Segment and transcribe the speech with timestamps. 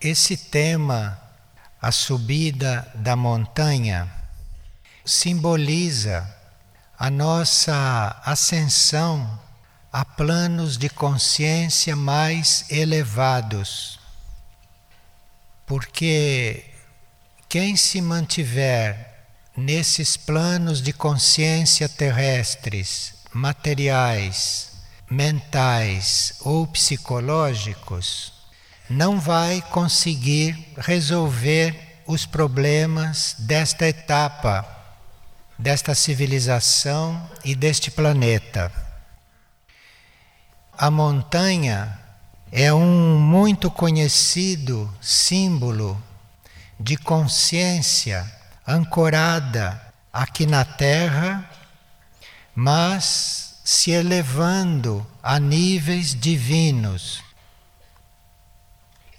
[0.00, 1.20] Esse tema,
[1.82, 4.08] a subida da montanha,
[5.04, 6.24] simboliza
[6.96, 9.40] a nossa ascensão
[9.92, 13.98] a planos de consciência mais elevados.
[15.66, 16.64] Porque
[17.48, 19.24] quem se mantiver
[19.56, 24.70] nesses planos de consciência terrestres, materiais,
[25.10, 28.37] mentais ou psicológicos,
[28.88, 34.66] não vai conseguir resolver os problemas desta etapa,
[35.58, 38.72] desta civilização e deste planeta.
[40.76, 41.98] A montanha
[42.50, 46.02] é um muito conhecido símbolo
[46.80, 48.24] de consciência
[48.66, 49.80] ancorada
[50.12, 51.48] aqui na Terra,
[52.54, 57.22] mas se elevando a níveis divinos.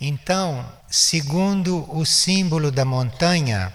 [0.01, 3.73] Então, segundo o símbolo da montanha,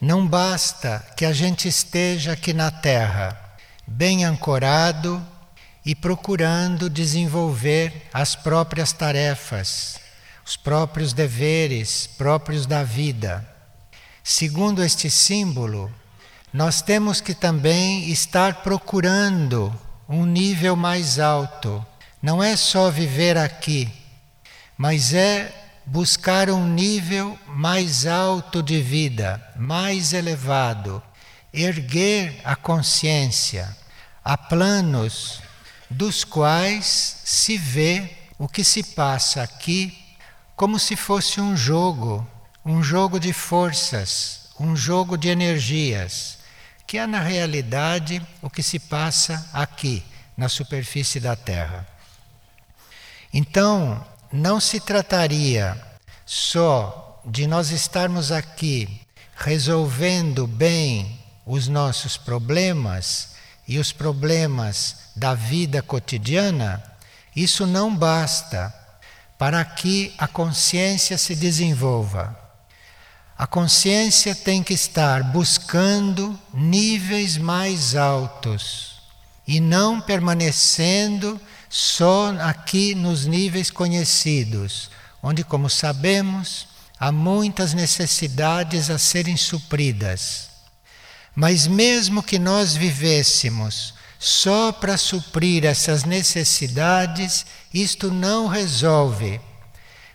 [0.00, 3.38] não basta que a gente esteja aqui na Terra,
[3.86, 5.22] bem ancorado
[5.84, 10.00] e procurando desenvolver as próprias tarefas,
[10.42, 13.46] os próprios deveres próprios da vida.
[14.24, 15.92] Segundo este símbolo,
[16.50, 19.70] nós temos que também estar procurando
[20.08, 21.84] um nível mais alto.
[22.22, 23.99] Não é só viver aqui,
[24.80, 25.52] mas é
[25.84, 31.02] buscar um nível mais alto de vida, mais elevado,
[31.52, 33.76] erguer a consciência
[34.24, 35.42] a planos
[35.90, 40.16] dos quais se vê o que se passa aqui
[40.56, 42.26] como se fosse um jogo,
[42.64, 46.38] um jogo de forças, um jogo de energias,
[46.86, 50.02] que é na realidade o que se passa aqui,
[50.34, 51.86] na superfície da Terra.
[53.30, 55.80] Então, não se trataria
[56.24, 59.00] só de nós estarmos aqui
[59.36, 63.30] resolvendo bem os nossos problemas
[63.66, 66.82] e os problemas da vida cotidiana,
[67.34, 68.74] isso não basta
[69.38, 72.38] para que a consciência se desenvolva.
[73.38, 79.00] A consciência tem que estar buscando níveis mais altos
[79.46, 81.40] e não permanecendo
[81.72, 84.90] só aqui nos níveis conhecidos,
[85.22, 86.66] onde, como sabemos,
[86.98, 90.50] há muitas necessidades a serem supridas.
[91.32, 99.40] Mas mesmo que nós vivêssemos só para suprir essas necessidades, isto não resolve.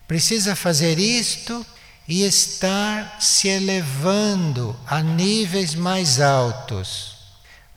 [0.05, 1.65] Precisa fazer isto
[2.05, 7.15] e estar se elevando a níveis mais altos,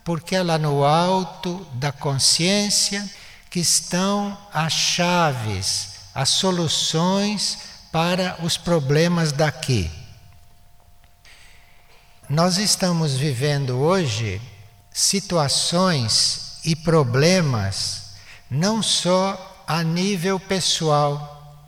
[0.05, 3.09] porque é lá no alto da consciência
[3.59, 7.59] que estão as chaves, as soluções
[7.91, 9.91] para os problemas daqui.
[12.31, 14.41] Nós estamos vivendo hoje
[14.93, 18.13] situações e problemas
[18.49, 21.67] não só a nível pessoal,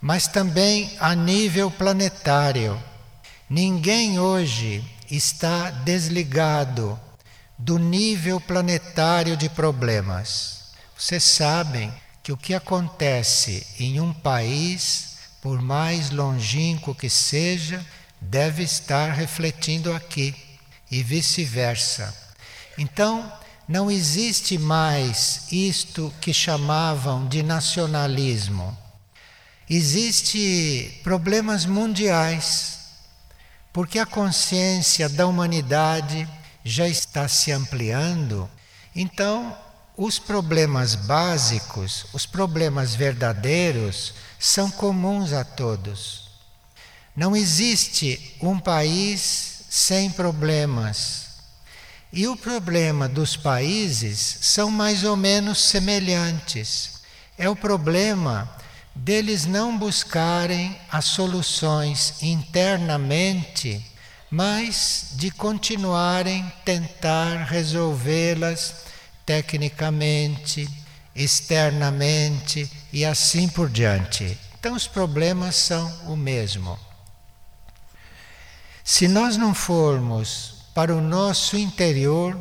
[0.00, 2.80] mas também a nível planetário.
[3.50, 6.96] Ninguém hoje está desligado
[7.58, 10.55] do nível planetário de problemas.
[10.98, 11.92] Vocês sabem
[12.22, 17.84] que o que acontece em um país, por mais longínquo que seja,
[18.18, 20.34] deve estar refletindo aqui
[20.90, 22.16] e vice-versa.
[22.78, 23.30] Então,
[23.68, 28.76] não existe mais isto que chamavam de nacionalismo.
[29.68, 32.78] Existem problemas mundiais,
[33.70, 36.26] porque a consciência da humanidade
[36.64, 38.48] já está se ampliando.
[38.94, 39.56] Então,
[39.96, 46.28] os problemas básicos, os problemas verdadeiros, são comuns a todos.
[47.16, 51.26] Não existe um país sem problemas.
[52.12, 57.00] E o problema dos países são mais ou menos semelhantes.
[57.38, 58.50] É o problema
[58.94, 63.84] deles não buscarem as soluções internamente,
[64.30, 68.85] mas de continuarem tentar resolvê-las
[69.26, 70.68] tecnicamente,
[71.14, 74.38] externamente e assim por diante.
[74.58, 76.78] Então os problemas são o mesmo.
[78.84, 82.38] Se nós não formos para o nosso interior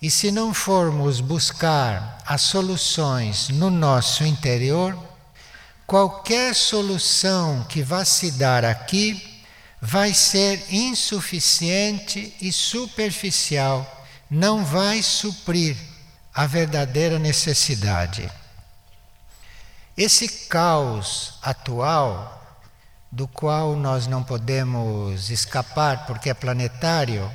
[0.00, 4.96] e se não formos buscar as soluções no nosso interior,
[5.86, 9.42] qualquer solução que vá se dar aqui
[9.80, 15.76] vai ser insuficiente e superficial, não vai suprir
[16.34, 18.30] a verdadeira necessidade.
[19.96, 22.40] Esse caos atual
[23.10, 27.30] do qual nós não podemos escapar porque é planetário,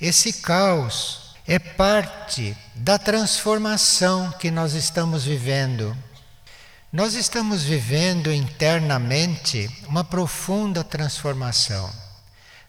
[0.00, 5.96] esse caos é parte da transformação que nós estamos vivendo.
[6.90, 11.90] Nós estamos vivendo internamente uma profunda transformação.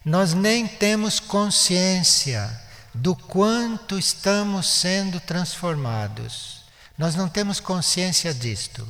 [0.03, 2.49] Nós nem temos consciência
[2.93, 6.61] do quanto estamos sendo transformados.
[6.97, 8.87] Nós não temos consciência disto.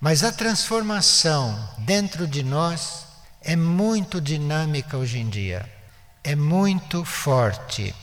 [0.00, 3.06] Mas a transformação dentro de nós
[3.42, 5.70] é muito dinâmica hoje em dia,
[6.24, 7.94] é muito forte.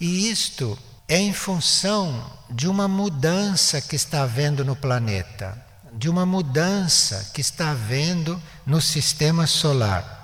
[0.00, 5.62] E isto é em função de uma mudança que está havendo no planeta,
[5.92, 10.23] de uma mudança que está havendo no sistema solar.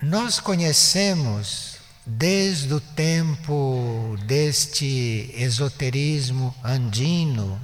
[0.00, 7.60] Nós conhecemos desde o tempo deste esoterismo andino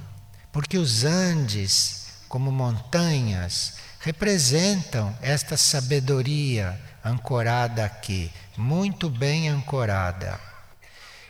[0.51, 10.37] porque os Andes, como montanhas, representam esta sabedoria ancorada aqui, muito bem ancorada.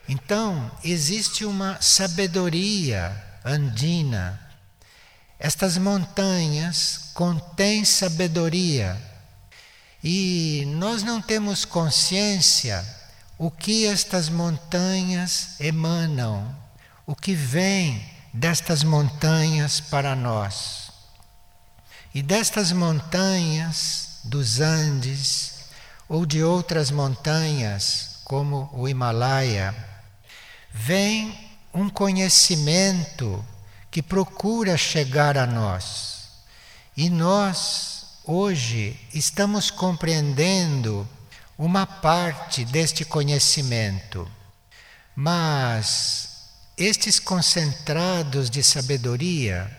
[0.09, 4.39] Então, existe uma sabedoria andina.
[5.37, 9.14] Estas montanhas contêm sabedoria.
[10.07, 12.85] E nós não temos consciência
[13.39, 16.55] o que estas montanhas emanam,
[17.07, 20.91] o que vem destas montanhas para nós.
[22.13, 25.53] E destas montanhas dos Andes
[26.07, 29.73] ou de outras montanhas, como o Himalaia,
[30.71, 33.43] vem um conhecimento
[33.89, 36.29] que procura chegar a nós.
[36.95, 37.94] E nós,
[38.27, 41.07] hoje, estamos compreendendo
[41.57, 44.29] uma parte deste conhecimento,
[45.15, 49.71] mas estes concentrados de sabedoria,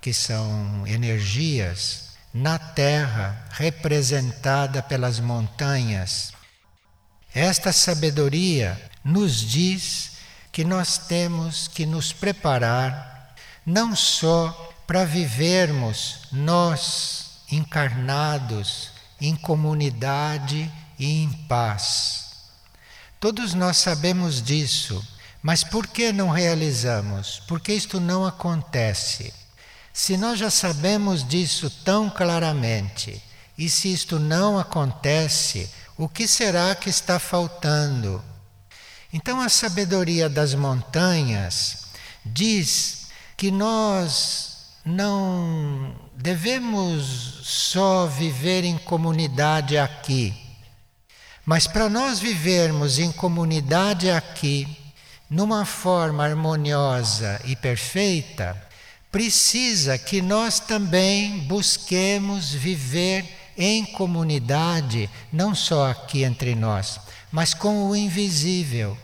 [0.00, 6.32] que são energias, na Terra, representada pelas montanhas,
[7.34, 10.12] esta sabedoria nos diz
[10.52, 13.34] que nós temos que nos preparar
[13.64, 18.90] não só para vivermos nós encarnados
[19.20, 22.26] em comunidade e em paz.
[23.18, 25.02] Todos nós sabemos disso
[25.46, 27.40] mas por que não realizamos?
[27.46, 29.32] Porque isto não acontece.
[29.92, 33.22] Se nós já sabemos disso tão claramente,
[33.56, 38.20] e se isto não acontece, o que será que está faltando?
[39.12, 41.86] Então, a sabedoria das montanhas
[42.24, 43.06] diz
[43.36, 50.34] que nós não devemos só viver em comunidade aqui,
[51.44, 54.66] mas para nós vivermos em comunidade aqui,
[55.28, 58.60] numa forma harmoniosa e perfeita,
[59.12, 63.24] precisa que nós também busquemos viver
[63.56, 66.98] em comunidade, não só aqui entre nós,
[67.30, 68.96] mas com o invisível.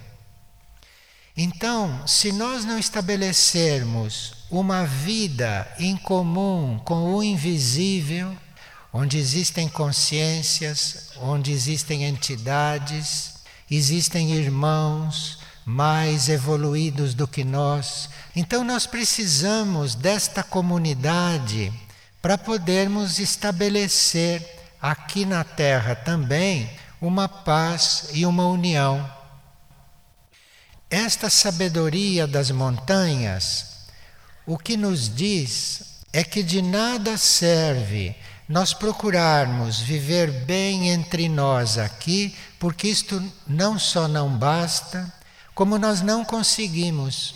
[1.37, 8.37] Então, se nós não estabelecermos uma vida em comum com o invisível,
[8.93, 13.37] onde existem consciências, onde existem entidades,
[13.71, 18.11] existem irmãos, mais evoluídos do que nós.
[18.37, 21.73] Então nós precisamos desta comunidade
[22.21, 24.47] para podermos estabelecer
[24.83, 29.11] aqui na Terra também uma paz e uma união.
[30.91, 33.72] Esta sabedoria das montanhas,
[34.47, 35.83] o que nos diz
[36.13, 38.15] é que de nada serve
[38.49, 45.11] nós procurarmos viver bem entre nós aqui, porque isto não só não basta,
[45.55, 47.35] como nós não conseguimos,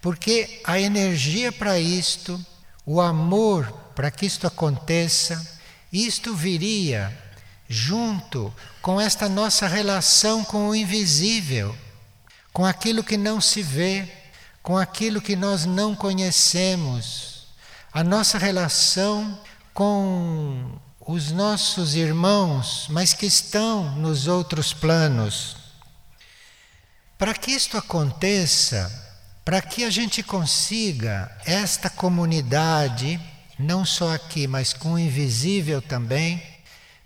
[0.00, 2.44] porque a energia para isto,
[2.84, 5.60] o amor para que isto aconteça,
[5.92, 7.16] isto viria
[7.68, 11.76] junto com esta nossa relação com o invisível,
[12.52, 14.08] com aquilo que não se vê,
[14.62, 17.46] com aquilo que nós não conhecemos,
[17.92, 19.40] a nossa relação
[19.72, 25.56] com os nossos irmãos, mas que estão nos outros planos.
[27.18, 28.90] Para que isto aconteça,
[29.44, 33.20] para que a gente consiga esta comunidade,
[33.58, 36.42] não só aqui, mas com o invisível também,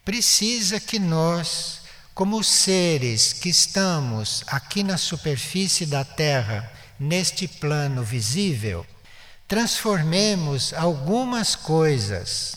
[0.04, 1.80] precisa que nós,
[2.14, 8.86] como seres que estamos aqui na superfície da Terra, neste plano visível,
[9.46, 12.56] transformemos algumas coisas,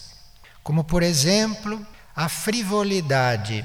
[0.63, 3.63] como por exemplo a frivolidade,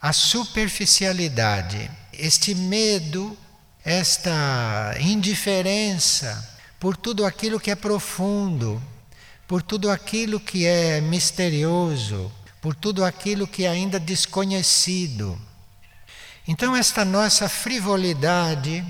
[0.00, 3.36] a superficialidade este medo,
[3.84, 8.82] esta indiferença por tudo aquilo que é profundo,
[9.46, 15.38] por tudo aquilo que é misterioso, por tudo aquilo que é ainda desconhecido.
[16.48, 18.84] Então, esta nossa frivolidade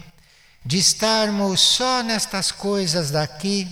[0.67, 3.69] de estarmos só nestas coisas daqui,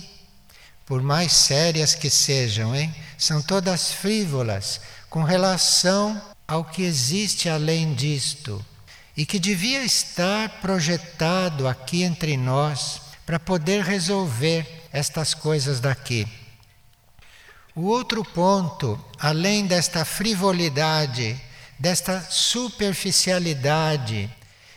[0.85, 2.95] por mais sérias que sejam, hein?
[3.17, 8.65] São todas frívolas com relação ao que existe além disto
[9.17, 16.25] e que devia estar projetado aqui entre nós para poder resolver estas coisas daqui.
[17.75, 21.37] O outro ponto, além desta frivolidade,
[21.77, 24.33] desta superficialidade,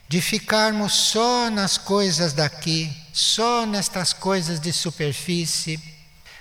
[0.09, 5.79] de ficarmos só nas coisas daqui, só nestas coisas de superfície,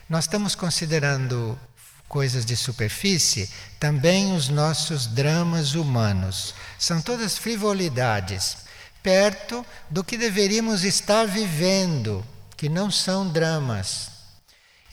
[0.10, 1.60] nós estamos considerando
[2.08, 6.56] coisas de superfície também os nossos dramas humanos.
[6.80, 8.58] São todas frivolidades,
[9.04, 14.12] perto do que deveríamos estar vivendo, que não são dramas.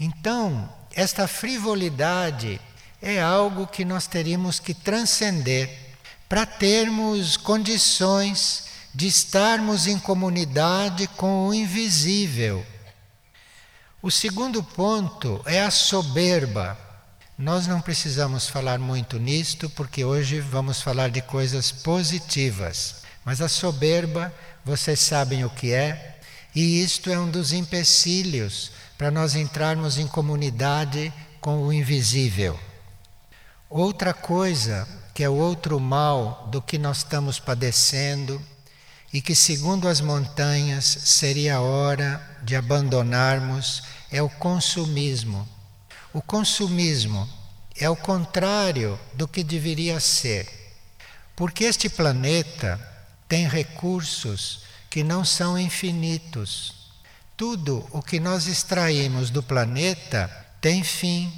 [0.00, 2.61] Então, esta frivolidade
[3.00, 5.84] é algo que nós teríamos que transcender
[6.35, 12.67] para termos condições de estarmos em comunidade com o invisível.
[14.03, 16.76] O segundo ponto é a soberba.
[17.38, 22.97] Nós não precisamos falar muito nisto, porque hoje vamos falar de coisas positivas.
[23.25, 26.19] Mas a soberba, vocês sabem o que é,
[26.53, 32.59] e isto é um dos empecilhos para nós entrarmos em comunidade com o invisível.
[33.71, 38.42] Outra coisa, que é outro mal do que nós estamos padecendo,
[39.12, 45.49] e que, segundo as montanhas, seria a hora de abandonarmos, é o consumismo.
[46.12, 47.28] O consumismo
[47.76, 50.49] é o contrário do que deveria ser,
[51.37, 52.76] porque este planeta
[53.28, 56.90] tem recursos que não são infinitos.
[57.37, 60.28] Tudo o que nós extraímos do planeta
[60.61, 61.33] tem fim.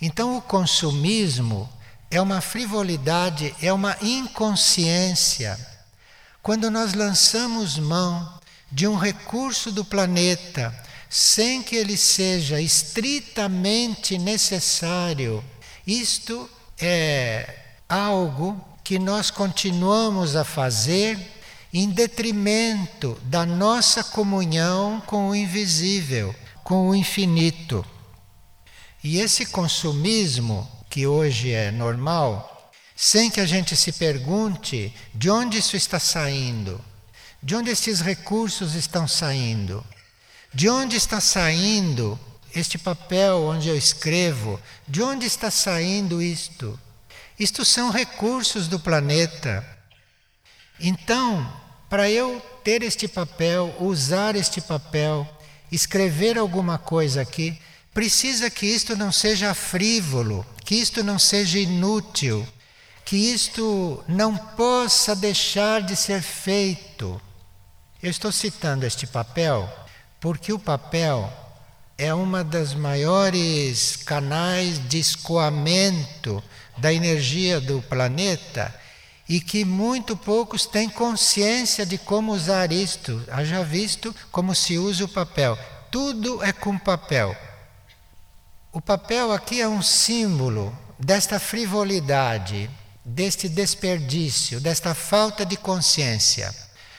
[0.00, 1.68] Então, o consumismo
[2.10, 5.58] é uma frivolidade, é uma inconsciência.
[6.42, 8.40] Quando nós lançamos mão
[8.70, 10.74] de um recurso do planeta
[11.10, 15.44] sem que ele seja estritamente necessário.
[15.84, 16.48] Isto
[16.80, 17.52] é
[17.88, 21.18] algo que nós continuamos a fazer
[21.72, 27.84] em detrimento da nossa comunhão com o invisível, com o infinito.
[29.02, 35.58] E esse consumismo, que hoje é normal, sem que a gente se pergunte de onde
[35.58, 36.84] isso está saindo,
[37.40, 39.82] de onde esses recursos estão saindo.
[40.52, 42.18] De onde está saindo
[42.54, 44.60] este papel onde eu escrevo?
[44.86, 46.78] De onde está saindo isto?
[47.38, 49.64] Isto são recursos do planeta.
[50.80, 51.50] Então,
[51.88, 55.26] para eu ter este papel, usar este papel,
[55.70, 57.58] escrever alguma coisa aqui,
[57.92, 62.46] precisa que isto não seja frívolo, que isto não seja inútil,
[63.04, 67.20] que isto não possa deixar de ser feito.
[68.02, 69.68] Eu estou citando este papel
[70.20, 71.30] porque o papel
[71.98, 76.42] é uma das maiores canais de escoamento
[76.78, 78.74] da energia do planeta
[79.28, 83.22] e que muito poucos têm consciência de como usar isto.
[83.30, 85.58] Haja visto como se usa o papel.
[85.90, 87.36] Tudo é com papel.
[88.72, 92.70] O papel aqui é um símbolo desta frivolidade,
[93.04, 96.54] deste desperdício, desta falta de consciência.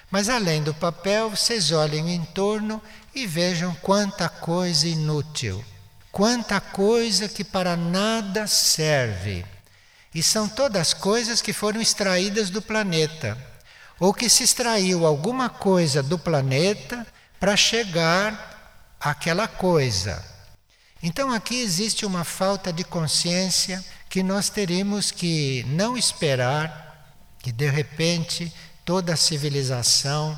[0.10, 2.82] Mas além do papel, vocês olhem em torno
[3.16, 5.64] e vejam quanta coisa inútil,
[6.12, 9.46] quanta coisa que para nada serve.
[10.14, 13.38] E são todas coisas que foram extraídas do planeta,
[13.98, 17.08] ou que se extraiu alguma coisa do planeta
[17.40, 20.31] para chegar àquela coisa.
[21.04, 27.70] Então aqui existe uma falta de consciência que nós teríamos que não esperar que de
[27.70, 28.54] repente
[28.86, 30.38] toda a civilização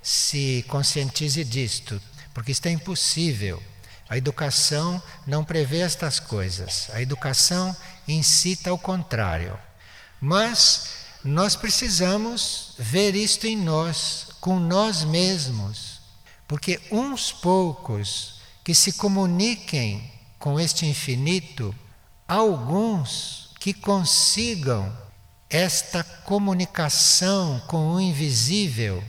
[0.00, 2.00] se conscientize disto,
[2.32, 3.60] porque isto é impossível.
[4.08, 6.88] A educação não prevê estas coisas.
[6.92, 9.58] A educação incita ao contrário.
[10.20, 10.90] Mas
[11.24, 16.00] nós precisamos ver isto em nós, com nós mesmos,
[16.46, 18.35] porque uns poucos
[18.66, 21.72] que se comuniquem com este infinito,
[22.26, 24.92] alguns que consigam
[25.48, 29.04] esta comunicação com o invisível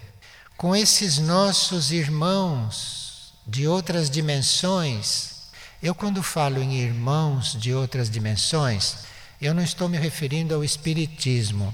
[0.56, 5.50] com esses nossos irmãos de outras dimensões.
[5.82, 8.98] Eu, quando falo em irmãos de outras dimensões,
[9.42, 11.74] eu não estou me referindo ao Espiritismo,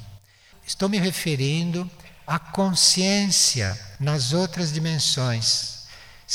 [0.66, 1.92] estou me referindo
[2.26, 5.73] à consciência nas outras dimensões.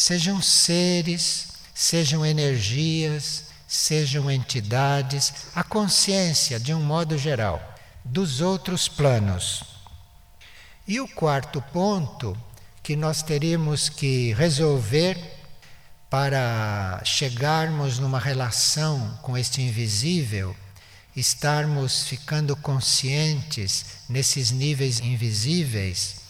[0.00, 7.60] Sejam seres, sejam energias, sejam entidades, a consciência, de um modo geral,
[8.04, 9.64] dos outros planos.
[10.86, 12.38] E o quarto ponto
[12.80, 15.18] que nós teríamos que resolver
[16.08, 20.54] para chegarmos numa relação com este invisível,
[21.16, 26.20] estarmos ficando conscientes nesses níveis invisíveis,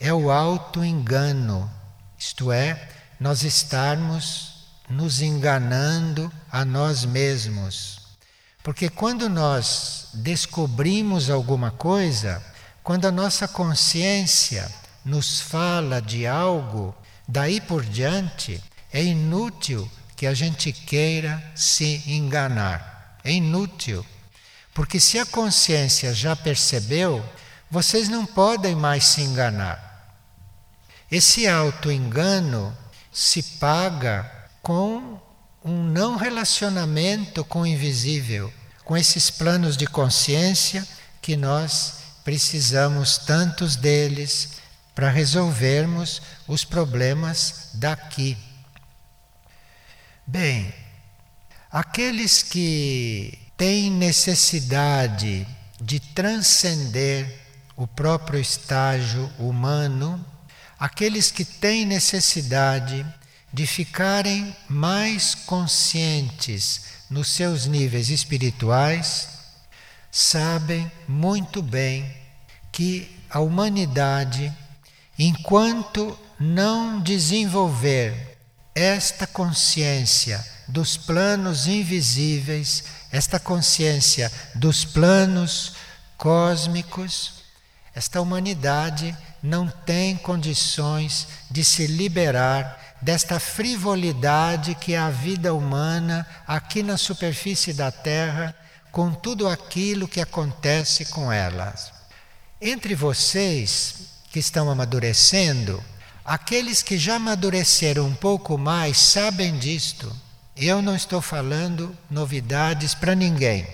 [0.00, 1.70] é o auto-engano,
[2.18, 4.54] isto é, nós estarmos
[4.88, 8.00] nos enganando a nós mesmos.
[8.62, 12.42] Porque quando nós descobrimos alguma coisa,
[12.82, 14.70] quando a nossa consciência
[15.04, 16.94] nos fala de algo,
[17.26, 23.18] daí por diante é inútil que a gente queira se enganar.
[23.24, 24.04] É inútil.
[24.72, 27.24] Porque se a consciência já percebeu,
[27.70, 30.16] vocês não podem mais se enganar.
[31.10, 32.76] Esse auto-engano
[33.14, 34.30] se paga
[34.60, 35.20] com
[35.64, 38.52] um não relacionamento com o invisível,
[38.84, 40.86] com esses planos de consciência
[41.22, 41.94] que nós
[42.24, 44.54] precisamos tantos deles
[44.94, 48.36] para resolvermos os problemas daqui.
[50.26, 50.74] Bem,
[51.70, 55.46] aqueles que têm necessidade
[55.80, 57.42] de transcender
[57.76, 60.24] o próprio estágio humano,
[60.78, 63.04] aqueles que têm necessidade
[63.52, 69.28] de ficarem mais conscientes nos seus níveis espirituais,
[70.10, 72.12] sabem muito bem
[72.72, 74.52] que a humanidade,
[75.18, 78.38] enquanto não desenvolver
[78.74, 85.74] esta consciência dos planos invisíveis, esta consciência dos planos
[86.16, 87.44] cósmicos,
[87.94, 96.26] esta humanidade não tem condições de se liberar desta frivolidade que é a vida humana
[96.46, 98.56] aqui na superfície da Terra
[98.90, 101.92] com tudo aquilo que acontece com elas.
[102.58, 103.96] Entre vocês
[104.32, 105.84] que estão amadurecendo,
[106.24, 110.10] aqueles que já amadureceram um pouco mais sabem disto.
[110.56, 113.66] Eu não estou falando novidades para ninguém,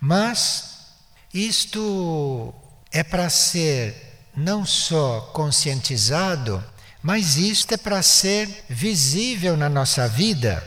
[0.00, 0.88] mas
[1.32, 2.52] isto
[2.90, 4.07] é para ser
[4.38, 6.64] não só conscientizado,
[7.02, 10.62] mas isto é para ser visível na nossa vida,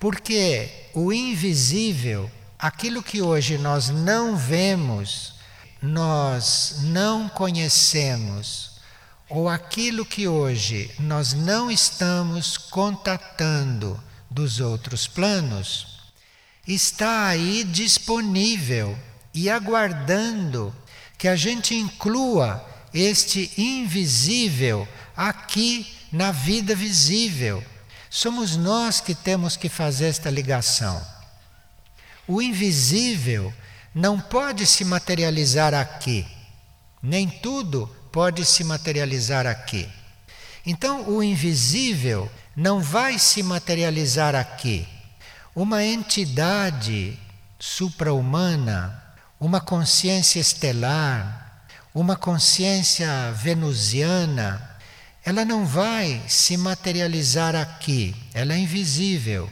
[0.00, 5.34] porque o invisível aquilo que hoje nós não vemos,
[5.80, 8.72] nós não conhecemos,
[9.28, 16.00] ou aquilo que hoje nós não estamos contatando dos outros planos,
[16.66, 18.98] está aí disponível
[19.32, 20.74] e aguardando
[21.16, 27.62] que a gente inclua este invisível aqui na vida visível.
[28.10, 31.04] Somos nós que temos que fazer esta ligação.
[32.26, 33.52] O invisível
[33.94, 36.26] não pode se materializar aqui,
[37.02, 39.88] nem tudo pode se materializar aqui.
[40.64, 44.86] Então, o invisível não vai se materializar aqui.
[45.54, 47.18] Uma entidade
[47.58, 49.02] supra-humana,
[49.40, 51.47] uma consciência estelar,
[51.98, 54.78] uma consciência venusiana,
[55.24, 59.50] ela não vai se materializar aqui, ela é invisível.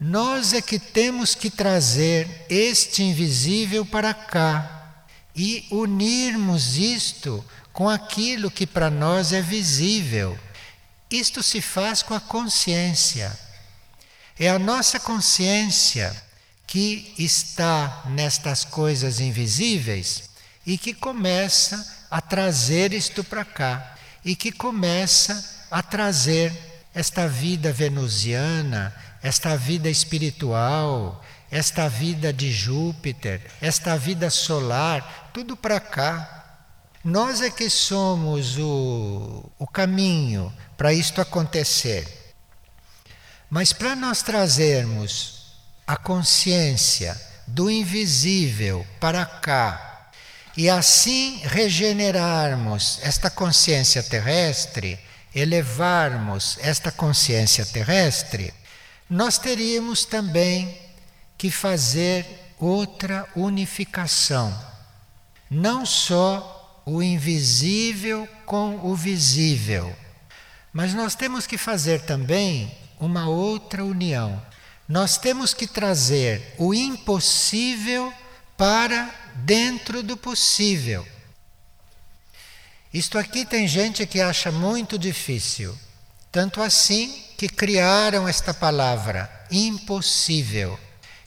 [0.00, 8.50] Nós é que temos que trazer este invisível para cá e unirmos isto com aquilo
[8.50, 10.36] que para nós é visível.
[11.08, 13.30] Isto se faz com a consciência.
[14.36, 16.14] É a nossa consciência
[16.66, 20.33] que está nestas coisas invisíveis
[20.66, 26.52] e que começa a trazer isto para cá e que começa a trazer
[26.94, 35.80] esta vida venusiana, esta vida espiritual, esta vida de Júpiter, esta vida solar, tudo para
[35.80, 36.58] cá.
[37.02, 42.34] Nós é que somos o, o caminho para isto acontecer.
[43.50, 45.52] Mas para nós trazermos
[45.86, 49.93] a consciência do invisível para cá
[50.56, 54.98] e assim regenerarmos esta consciência terrestre,
[55.34, 58.54] elevarmos esta consciência terrestre,
[59.10, 60.78] nós teríamos também
[61.36, 62.24] que fazer
[62.58, 64.56] outra unificação.
[65.50, 69.94] Não só o invisível com o visível,
[70.72, 74.40] mas nós temos que fazer também uma outra união.
[74.88, 78.12] Nós temos que trazer o impossível
[78.56, 81.06] para dentro do possível.
[82.92, 85.76] Isto aqui tem gente que acha muito difícil.
[86.30, 90.78] Tanto assim que criaram esta palavra, impossível.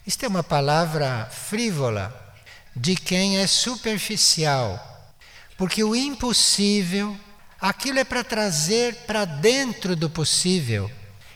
[0.06, 2.34] Isto é uma palavra frívola
[2.74, 5.12] de quem é superficial.
[5.58, 7.18] Porque o impossível,
[7.60, 10.90] aquilo é para trazer para dentro do possível.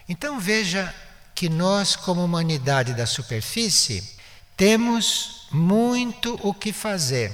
[0.09, 0.95] Então veja
[1.35, 4.17] que nós, como humanidade da superfície,
[4.57, 7.33] temos muito o que fazer.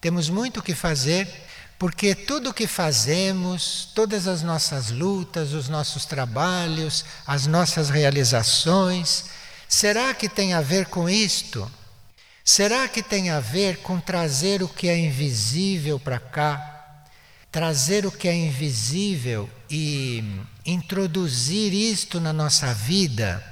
[0.00, 1.46] Temos muito o que fazer
[1.78, 9.26] porque tudo o que fazemos, todas as nossas lutas, os nossos trabalhos, as nossas realizações,
[9.68, 11.70] será que tem a ver com isto?
[12.42, 17.04] Será que tem a ver com trazer o que é invisível para cá?
[17.52, 20.24] Trazer o que é invisível e
[20.64, 23.44] introduzir isto na nossa vida,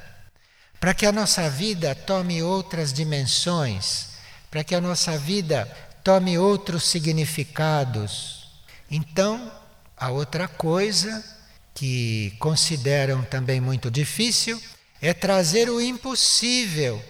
[0.84, 4.08] para que a nossa vida tome outras dimensões,
[4.50, 5.64] para que a nossa vida
[6.04, 8.50] tome outros significados.
[8.90, 9.50] Então,
[9.96, 11.24] a outra coisa
[11.72, 14.60] que consideram também muito difícil
[15.00, 17.02] é trazer o impossível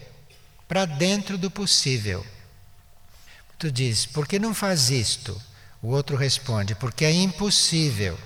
[0.68, 2.24] para dentro do possível.
[3.58, 5.36] Tu diz, por que não faz isto?
[5.82, 8.16] O outro responde, porque é impossível.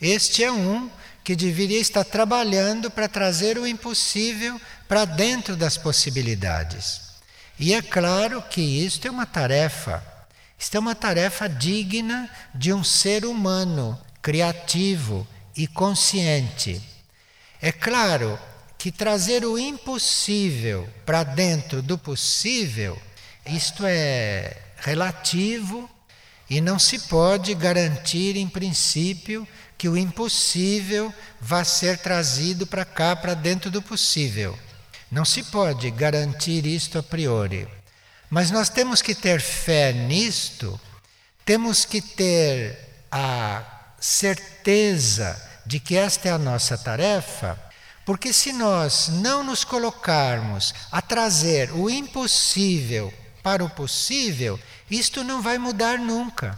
[0.00, 0.90] Este é um
[1.30, 7.02] que deveria estar trabalhando para trazer o impossível para dentro das possibilidades.
[7.56, 10.02] E é claro que isto é uma tarefa,
[10.58, 15.24] isto é uma tarefa digna de um ser humano criativo
[15.56, 16.82] e consciente.
[17.62, 18.36] É claro
[18.76, 23.00] que trazer o impossível para dentro do possível,
[23.46, 25.88] isto é relativo
[26.50, 29.46] e não se pode garantir, em princípio,
[29.80, 34.58] que o impossível vá ser trazido para cá, para dentro do possível.
[35.10, 37.66] Não se pode garantir isto a priori.
[38.28, 40.78] Mas nós temos que ter fé nisto,
[41.46, 42.78] temos que ter
[43.10, 43.64] a
[43.98, 47.58] certeza de que esta é a nossa tarefa,
[48.04, 53.10] porque se nós não nos colocarmos a trazer o impossível
[53.42, 56.54] para o possível, isto não vai mudar nunca.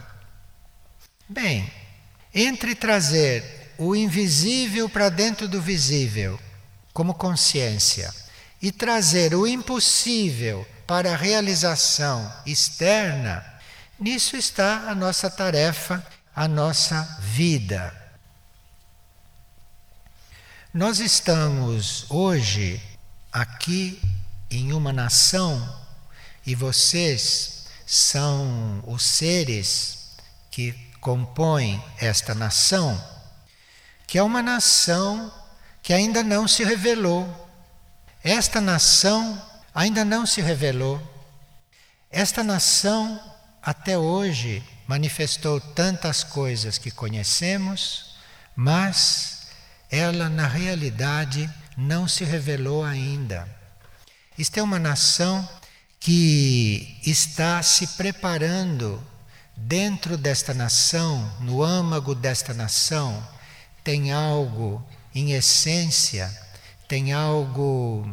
[1.29, 1.71] Bem,
[2.35, 6.39] entre trazer o invisível para dentro do visível,
[6.93, 8.13] como consciência,
[8.61, 13.45] e trazer o impossível para a realização externa,
[13.99, 17.93] nisso está a nossa tarefa, a nossa vida.
[20.73, 22.81] Nós estamos hoje
[23.31, 24.01] aqui
[24.51, 25.81] em uma nação
[26.47, 30.17] e vocês são os seres
[30.51, 32.99] que compõem esta nação,
[34.07, 35.31] que é uma nação
[35.83, 37.43] que ainda não se revelou
[38.25, 39.41] esta nação
[39.75, 41.01] ainda não se revelou.
[42.09, 43.21] Esta nação,
[43.61, 48.15] até hoje, manifestou tantas coisas que conhecemos,
[48.55, 49.49] mas
[49.91, 53.49] ela, na realidade, não se revelou ainda.
[54.39, 55.49] Isto é uma nação
[55.99, 59.03] que está se preparando
[59.57, 63.27] dentro desta nação, no âmago desta nação,
[63.85, 64.85] tem algo
[65.15, 66.31] em essência
[66.93, 68.07] tem algo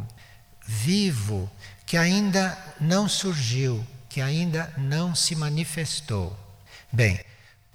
[0.66, 1.52] vivo
[1.86, 6.34] que ainda não surgiu, que ainda não se manifestou.
[6.90, 7.20] Bem,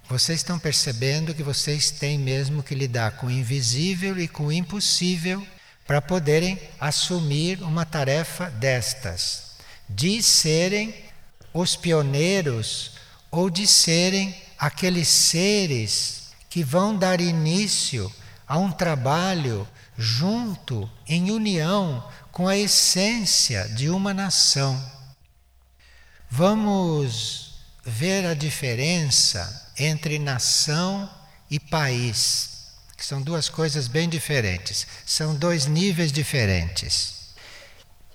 [0.09, 4.53] vocês estão percebendo que vocês têm mesmo que lidar com o invisível e com o
[4.53, 5.47] impossível
[5.87, 10.95] para poderem assumir uma tarefa destas, de serem
[11.53, 12.93] os pioneiros
[13.35, 18.11] ou de serem aqueles seres que vão dar início
[18.47, 19.67] a um trabalho
[19.99, 24.81] junto, em união com a essência de uma nação.
[26.31, 31.11] Vamos ver a diferença entre nação
[31.51, 37.35] e país, que são duas coisas bem diferentes, são dois níveis diferentes.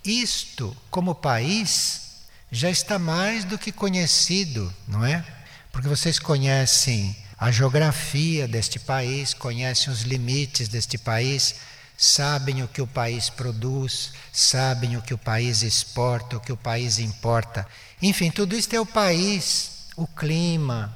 [0.03, 2.08] Isto, como país,
[2.51, 5.23] já está mais do que conhecido, não é?
[5.71, 11.55] Porque vocês conhecem a geografia deste país, conhecem os limites deste país,
[11.97, 16.57] sabem o que o país produz, sabem o que o país exporta, o que o
[16.57, 17.67] país importa.
[18.01, 20.95] Enfim, tudo isto é o país, o clima,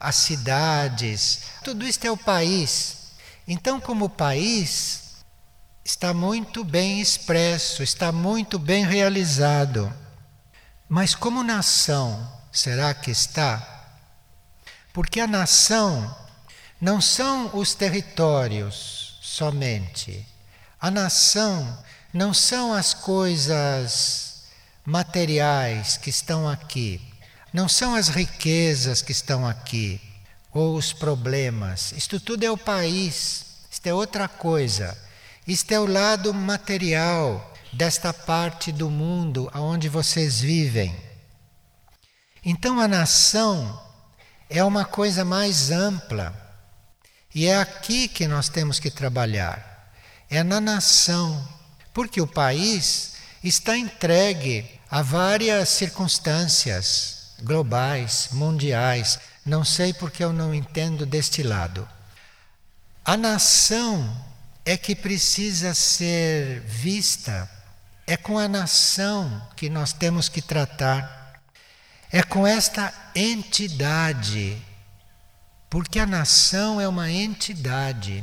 [0.00, 2.96] as cidades, tudo isto é o país.
[3.46, 5.04] Então, como país,
[5.84, 9.92] está muito bem expresso, está muito bem realizado.
[10.94, 13.84] Mas como nação, será que está?
[14.92, 16.16] Porque a nação
[16.80, 20.24] não são os territórios somente
[20.84, 21.78] a nação
[22.12, 24.42] não são as coisas
[24.84, 27.00] materiais que estão aqui,
[27.54, 29.98] não são as riquezas que estão aqui,
[30.52, 31.92] ou os problemas.
[31.92, 33.46] Isto tudo é o país.
[33.70, 34.94] Isto é outra coisa.
[35.48, 40.94] Isto é o lado material desta parte do mundo onde vocês vivem.
[42.44, 43.82] Então a nação
[44.48, 46.34] é uma coisa mais ampla.
[47.34, 49.92] E é aqui que nós temos que trabalhar.
[50.30, 51.46] É na nação.
[51.92, 59.18] Porque o país está entregue a várias circunstâncias globais, mundiais.
[59.44, 61.88] Não sei porque eu não entendo deste lado.
[63.04, 64.24] A nação
[64.64, 67.48] é que precisa ser vista,
[68.06, 71.40] é com a nação que nós temos que tratar,
[72.12, 74.60] é com esta entidade,
[75.70, 78.22] porque a nação é uma entidade.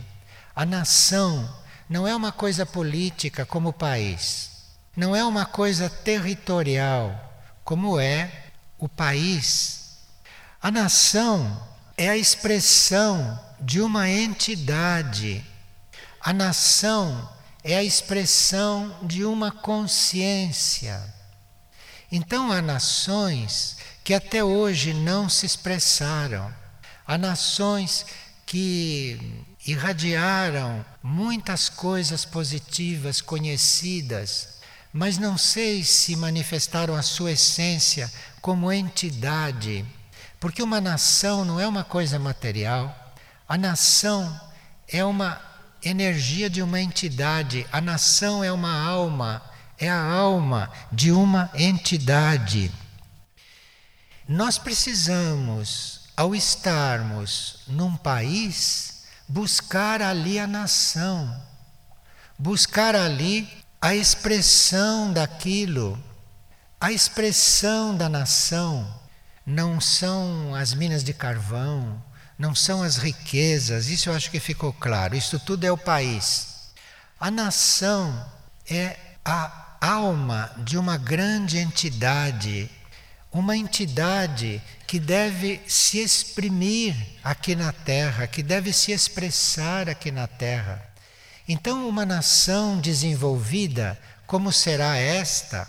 [0.56, 1.54] A nação
[1.90, 4.52] não é uma coisa política como o país.
[4.96, 8.32] Não é uma coisa territorial, como é
[8.78, 9.98] o país.
[10.62, 11.68] A nação
[11.98, 15.46] é a expressão de uma entidade.
[16.20, 17.30] A nação
[17.64, 21.02] é a expressão de uma consciência.
[22.12, 26.54] Então há nações que até hoje não se expressaram.
[27.06, 28.06] Há nações
[28.46, 34.62] que irradiaram muitas coisas positivas conhecidas
[34.94, 39.86] mas não sei se manifestaram a sua essência como entidade,
[40.40, 43.14] porque uma nação não é uma coisa material,
[43.48, 44.40] a nação
[44.88, 45.40] é uma
[45.84, 49.42] energia de uma entidade, a nação é uma alma,
[49.78, 52.72] é a alma de uma entidade.
[54.28, 61.42] Nós precisamos, ao estarmos num país, buscar ali a nação,
[62.38, 63.50] buscar ali
[63.82, 66.02] a expressão daquilo,
[66.80, 68.88] a expressão da nação,
[69.46, 72.02] não são as minas de carvão,
[72.42, 76.72] não são as riquezas, isso eu acho que ficou claro, isso tudo é o país.
[77.20, 78.26] A nação
[78.68, 82.68] é a alma de uma grande entidade,
[83.32, 90.26] uma entidade que deve se exprimir aqui na terra, que deve se expressar aqui na
[90.26, 90.84] terra.
[91.48, 95.68] Então, uma nação desenvolvida, como será esta?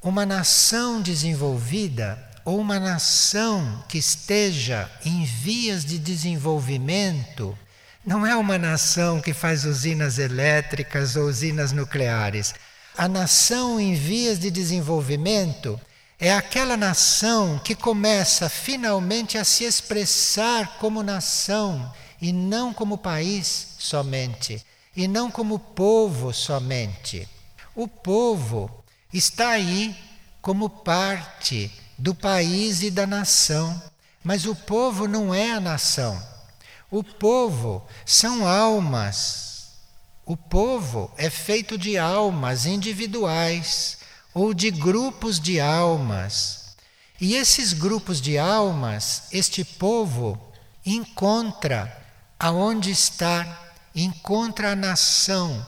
[0.00, 7.58] Uma nação desenvolvida ou uma nação que esteja em vias de desenvolvimento
[8.04, 12.54] não é uma nação que faz usinas elétricas ou usinas nucleares.
[12.96, 15.78] A nação em vias de desenvolvimento
[16.20, 23.74] é aquela nação que começa finalmente a se expressar como nação e não como país
[23.76, 24.64] somente
[24.96, 27.28] e não como povo somente.
[27.74, 28.70] O povo
[29.12, 29.96] está aí
[30.40, 33.80] como parte do país e da nação,
[34.22, 36.20] mas o povo não é a nação.
[36.90, 39.72] O povo são almas.
[40.24, 43.98] O povo é feito de almas individuais
[44.34, 46.76] ou de grupos de almas.
[47.20, 50.38] E esses grupos de almas, este povo
[50.84, 52.04] encontra
[52.38, 55.64] aonde está encontra a nação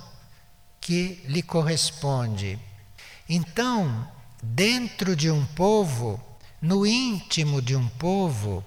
[0.78, 2.58] que lhe corresponde.
[3.26, 4.06] Então,
[4.42, 6.20] dentro de um povo,
[6.60, 8.64] no íntimo de um povo,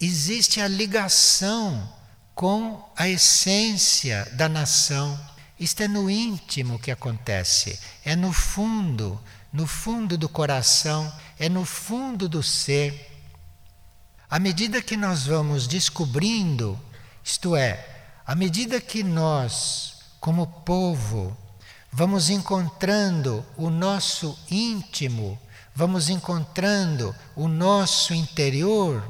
[0.00, 1.88] existe a ligação
[2.34, 5.18] com a essência da nação.
[5.58, 9.20] Isto é no íntimo que acontece, é no fundo,
[9.52, 13.10] no fundo do coração, é no fundo do ser.
[14.28, 16.78] À medida que nós vamos descobrindo,
[17.22, 17.86] isto é,
[18.26, 21.36] à medida que nós, como povo,
[21.96, 25.38] vamos encontrando o nosso íntimo,
[25.72, 29.00] vamos encontrando o nosso interior,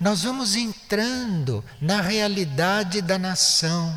[0.00, 3.94] nós vamos entrando na realidade da nação.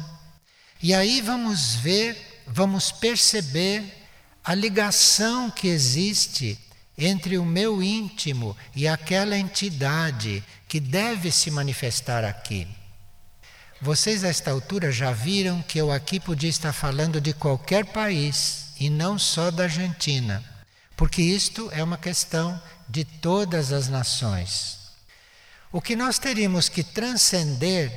[0.84, 3.84] E aí vamos ver, vamos perceber
[4.44, 6.60] a ligação que existe
[6.96, 12.68] entre o meu íntimo e aquela entidade que deve se manifestar aqui.
[13.82, 18.68] Vocês, a esta altura, já viram que eu aqui podia estar falando de qualquer país
[18.80, 20.44] e não só da Argentina,
[20.96, 24.78] porque isto é uma questão de todas as nações.
[25.72, 27.92] O que nós teríamos que transcender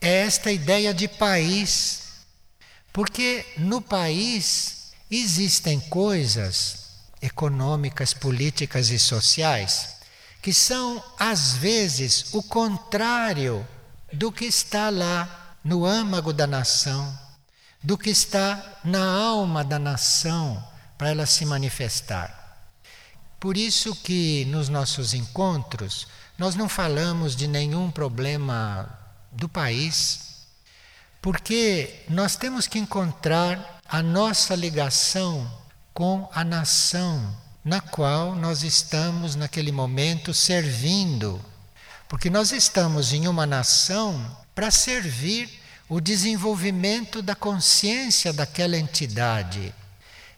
[0.00, 2.04] é esta ideia de país,
[2.90, 6.86] porque no país existem coisas
[7.20, 9.96] econômicas, políticas e sociais
[10.40, 13.66] que são, às vezes, o contrário
[14.16, 17.16] do que está lá no âmago da nação,
[17.82, 20.62] do que está na alma da nação
[20.96, 22.58] para ela se manifestar.
[23.38, 26.06] Por isso que nos nossos encontros
[26.38, 28.88] nós não falamos de nenhum problema
[29.30, 30.46] do país.
[31.20, 35.50] Porque nós temos que encontrar a nossa ligação
[35.92, 41.40] com a nação na qual nós estamos naquele momento servindo.
[42.08, 45.50] Porque nós estamos em uma nação para servir
[45.88, 49.74] o desenvolvimento da consciência daquela entidade.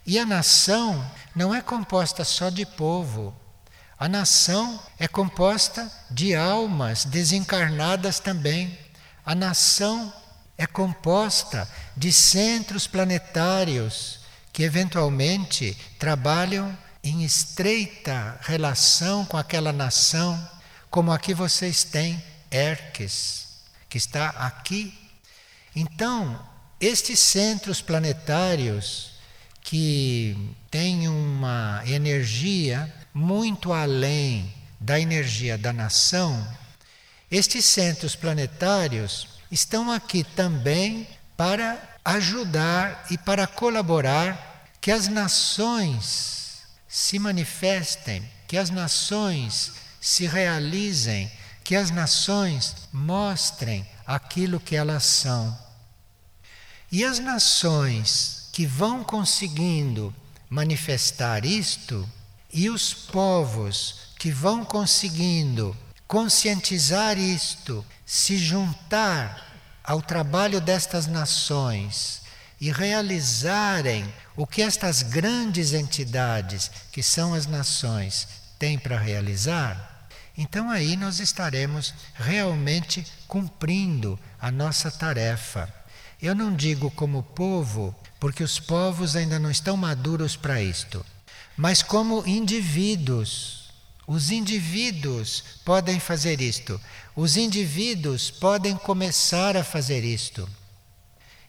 [0.06, 1.04] E a nação
[1.34, 3.34] não é composta só de povo.
[3.98, 8.78] A nação é composta de almas desencarnadas também.
[9.24, 10.12] A nação
[10.56, 14.20] é composta de centros planetários
[14.52, 20.48] que eventualmente trabalham em estreita relação com aquela nação,
[20.90, 23.48] como aqui vocês têm Erques,
[23.88, 24.96] que está aqui.
[25.74, 26.40] Então,
[26.80, 29.12] estes centros planetários
[29.60, 36.46] que têm uma energia muito além da energia da nação,
[37.30, 47.18] estes centros planetários estão aqui também para ajudar e para colaborar que as nações se
[47.18, 49.72] manifestem, que as nações
[50.08, 51.30] se realizem,
[51.62, 55.56] que as nações mostrem aquilo que elas são.
[56.90, 60.14] E as nações que vão conseguindo
[60.48, 62.08] manifestar isto,
[62.50, 72.22] e os povos que vão conseguindo conscientizar isto, se juntar ao trabalho destas nações
[72.58, 78.26] e realizarem o que estas grandes entidades, que são as nações,
[78.58, 79.87] têm para realizar,
[80.38, 85.68] então aí nós estaremos realmente cumprindo a nossa tarefa.
[86.22, 91.04] Eu não digo como povo, porque os povos ainda não estão maduros para isto,
[91.56, 93.58] mas como indivíduos
[94.08, 96.80] os indivíduos podem fazer isto.
[97.14, 100.48] Os indivíduos podem começar a fazer isto.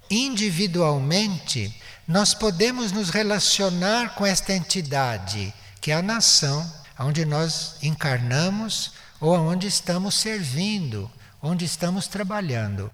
[0.10, 1.74] Individualmente,
[2.06, 9.34] nós podemos nos relacionar com esta entidade, que é a nação, onde nós encarnamos ou
[9.36, 11.10] onde estamos servindo,
[11.42, 12.92] onde estamos trabalhando.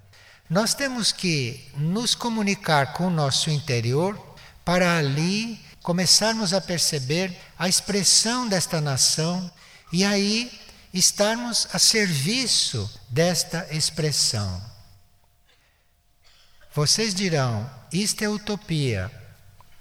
[0.50, 4.16] Nós temos que nos comunicar com o nosso interior
[4.64, 9.52] para ali começarmos a perceber a expressão desta nação
[9.92, 10.52] e aí
[10.94, 14.62] estarmos a serviço desta expressão.
[16.74, 19.12] Vocês dirão, isto é utopia.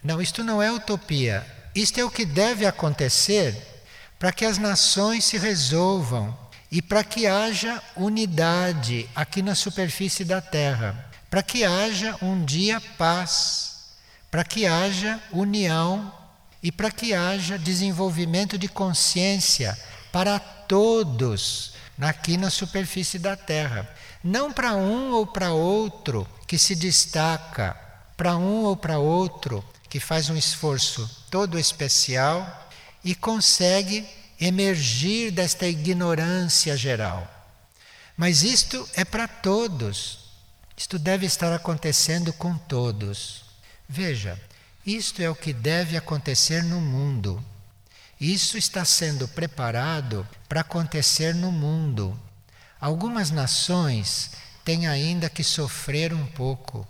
[0.03, 1.47] Não, isto não é utopia.
[1.75, 3.74] Isto é o que deve acontecer
[4.19, 6.37] para que as nações se resolvam
[6.71, 12.81] e para que haja unidade aqui na superfície da Terra, para que haja um dia
[12.81, 13.75] paz
[14.35, 16.13] para que haja união
[16.61, 19.79] e para que haja desenvolvimento de consciência
[20.11, 23.89] para todos aqui na superfície da Terra.
[24.25, 27.77] Não para um ou para outro que se destaca,
[28.17, 32.64] para um ou para outro que faz um esforço todo especial
[33.05, 34.07] e consegue
[34.41, 37.31] emergir desta ignorância geral.
[38.17, 40.21] Mas isto é para todos.
[40.77, 43.45] Isto deve estar acontecendo com todos.
[43.89, 44.41] Veja,
[44.87, 47.45] isto é o que deve acontecer no mundo.
[48.21, 52.19] Isso está sendo preparado para acontecer no mundo.
[52.81, 54.31] Algumas nações
[54.65, 56.87] têm ainda que sofrer um pouco,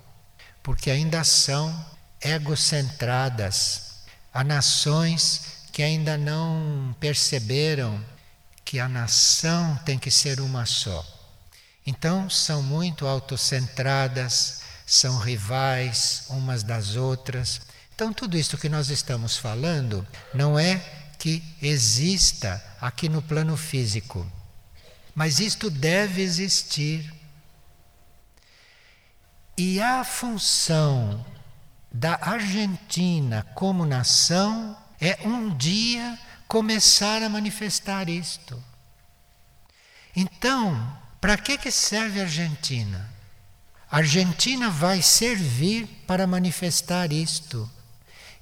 [0.62, 1.74] porque ainda são
[2.20, 4.03] egocentradas.
[4.33, 8.01] Há nações que ainda não perceberam
[8.65, 11.05] que a nação tem que ser uma só.
[11.85, 17.61] Então são muito autocentradas, são rivais umas das outras.
[17.93, 20.77] Então, tudo isso que nós estamos falando não é
[21.19, 24.25] que exista aqui no plano físico,
[25.13, 27.13] mas isto deve existir.
[29.59, 31.27] E a função
[31.93, 38.62] da Argentina como nação é um dia começar a manifestar isto.
[40.16, 43.12] Então, para que, que serve a Argentina?
[43.91, 47.70] A Argentina vai servir para manifestar isto.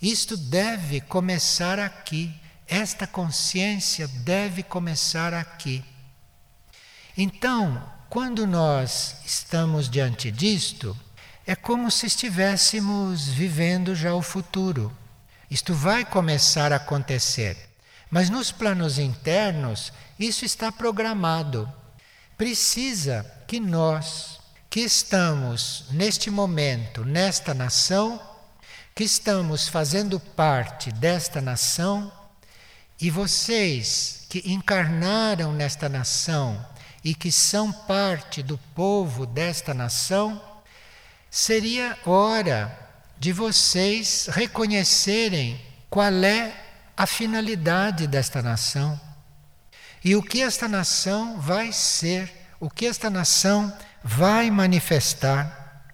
[0.01, 2.33] Isto deve começar aqui.
[2.69, 5.85] Esta consciência deve começar aqui.
[7.19, 10.97] Então, quando nós estamos diante disto,
[11.45, 14.97] é como se estivéssemos vivendo já o futuro.
[15.53, 17.59] Isto vai começar a acontecer.
[18.11, 21.71] Mas nos planos internos, isso está programado.
[22.39, 24.41] Precisa que nós
[24.71, 28.19] que estamos neste momento, nesta nação,
[28.95, 32.11] que estamos fazendo parte desta nação,
[32.99, 36.67] e vocês que encarnaram nesta nação
[37.05, 40.43] e que são parte do povo desta nação,
[41.31, 42.82] seria hora
[43.23, 46.53] de vocês reconhecerem qual é
[46.97, 49.01] a finalidade desta nação
[50.05, 55.87] e o que esta nação vai ser, o que esta nação vai manifestar.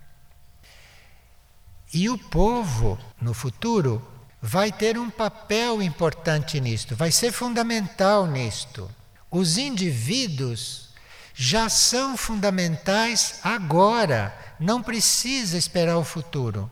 [1.93, 4.03] E o povo, no futuro,
[4.41, 8.91] vai ter um papel importante nisto, vai ser fundamental nisto.
[9.31, 10.89] Os indivíduos
[11.35, 16.71] já são fundamentais agora, não precisa esperar o futuro,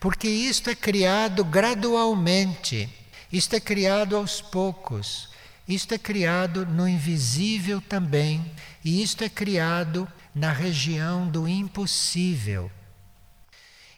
[0.00, 2.88] porque isto é criado gradualmente,
[3.32, 5.28] isto é criado aos poucos,
[5.66, 8.44] isto é criado no invisível também,
[8.84, 12.70] e isto é criado na região do impossível.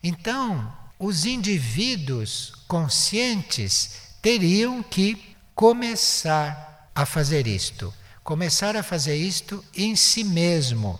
[0.02, 7.92] Então, os indivíduos conscientes teriam que começar a fazer isto,
[8.24, 10.98] começar a fazer isto em si mesmo.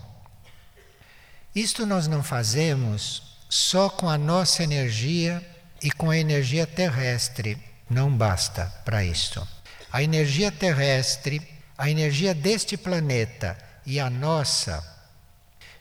[1.53, 5.45] Isto nós não fazemos só com a nossa energia
[5.83, 9.45] e com a energia terrestre, não basta para isto.
[9.91, 11.45] A energia terrestre,
[11.77, 14.81] a energia deste planeta e a nossa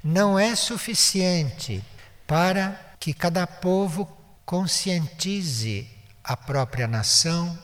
[0.02, 1.80] não é suficiente
[2.26, 4.04] para que cada povo
[4.44, 5.88] conscientize
[6.24, 7.56] a própria nação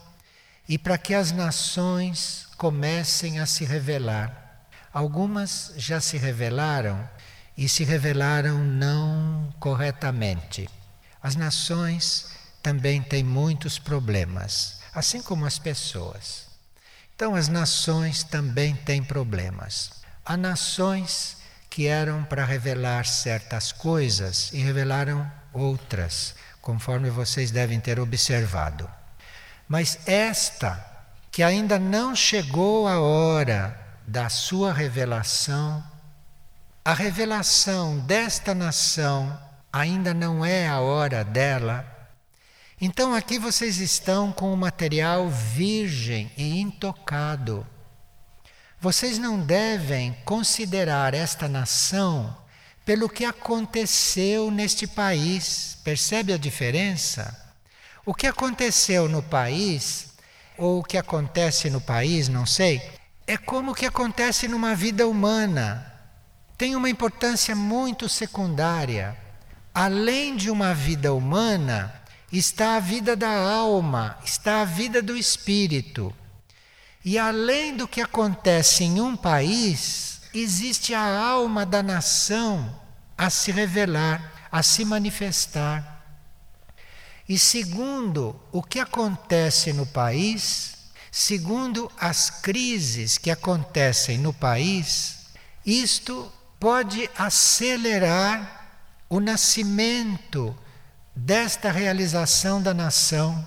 [0.69, 4.69] e para que as nações comecem a se revelar.
[4.93, 7.09] Algumas já se revelaram
[7.57, 10.69] e se revelaram não corretamente.
[11.23, 12.31] As nações
[12.63, 16.47] também têm muitos problemas, assim como as pessoas.
[17.15, 19.91] Então, as nações também têm problemas.
[20.25, 21.39] Há nações
[21.71, 28.91] que eram para revelar certas coisas e revelaram outras, conforme vocês devem ter observado.
[29.69, 30.85] Mas esta,
[31.31, 35.83] que ainda não chegou a hora da sua revelação,
[36.87, 39.37] a revelação desta nação
[39.73, 41.85] ainda não é a hora dela.
[42.81, 47.67] Então aqui vocês estão com o material virgem e intocado.
[48.81, 52.37] Vocês não devem considerar esta nação
[52.85, 55.79] pelo que aconteceu neste país.
[55.83, 57.37] Percebe a diferença?
[58.05, 60.11] O que aconteceu no país,
[60.57, 62.81] ou o que acontece no país, não sei,
[63.27, 65.96] é como o que acontece numa vida humana.
[66.57, 69.17] Tem uma importância muito secundária.
[69.75, 71.93] Além de uma vida humana,
[72.33, 76.15] está a vida da alma, está a vida do espírito.
[77.05, 82.75] E além do que acontece em um país, existe a alma da nação
[83.19, 85.95] a se revelar, a se manifestar.
[87.29, 90.75] E segundo o que acontece no país,
[91.11, 95.19] segundo as crises que acontecem no país,
[95.65, 98.67] isto pode acelerar
[99.09, 100.57] o nascimento
[101.15, 103.47] desta realização da nação,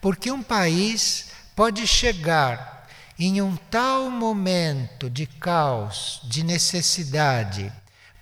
[0.00, 7.70] porque um país pode chegar em um tal momento de caos, de necessidade,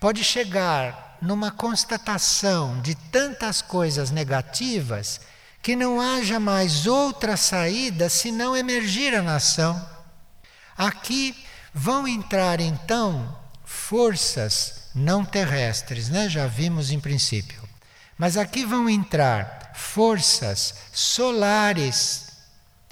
[0.01, 5.21] pode chegar numa constatação de tantas coisas negativas
[5.63, 9.89] que não haja mais outra saída senão emergir a nação.
[10.77, 11.35] Aqui
[11.73, 13.37] vão entrar então
[13.69, 16.27] forças não terrestres, né?
[16.27, 17.63] já vimos em princípio.
[18.17, 22.33] Mas aqui vão entrar forças solares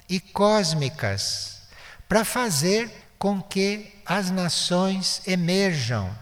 [0.07, 1.63] e cósmicas
[2.07, 6.15] para fazer com que as nações emerjam.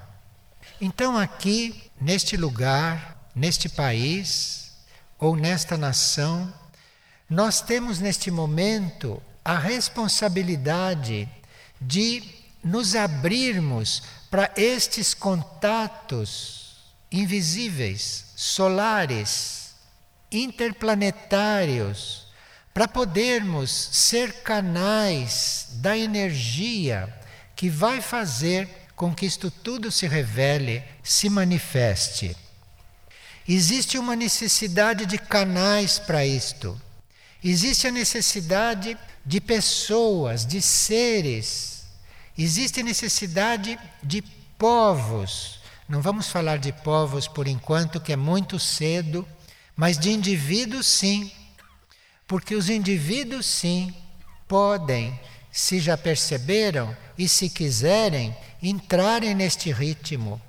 [0.79, 4.71] Então, aqui, neste lugar, neste país
[5.19, 6.51] ou nesta nação,
[7.29, 11.29] nós temos neste momento a responsabilidade
[11.79, 12.23] de
[12.63, 14.01] nos abrirmos
[14.35, 16.75] para estes contatos
[17.09, 19.75] invisíveis, solares,
[20.29, 22.27] interplanetários
[22.73, 27.07] para podermos ser canais da energia
[27.55, 32.35] que vai fazer com que isto tudo se revele, se manifeste.
[33.47, 36.77] Existe uma necessidade de canais para isto.
[37.41, 41.74] Existe a necessidade de pessoas, de seres.
[42.37, 44.21] Existe necessidade de
[44.57, 45.59] povos.
[45.87, 49.27] Não vamos falar de povos por enquanto, que é muito cedo,
[49.75, 51.31] mas de indivíduos, sim
[52.27, 53.93] porque os indivíduos, sim,
[54.47, 55.19] podem,
[55.51, 60.41] se já perceberam e se quiserem, entrarem neste ritmo.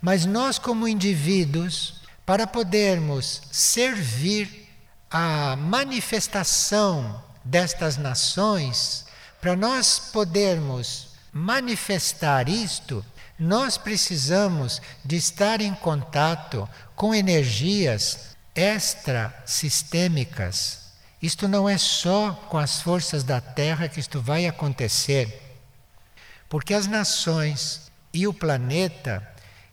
[0.00, 4.68] Mas nós, como indivíduos, para podermos servir
[5.10, 9.06] à manifestação destas nações,
[9.40, 11.07] para nós podermos
[11.38, 13.04] manifestar isto,
[13.38, 20.88] Nós precisamos de estar em contato com energias extrasistêmicas.
[21.22, 25.40] Isto não é só com as forças da Terra que isto vai acontecer,
[26.48, 29.24] porque as nações e o planeta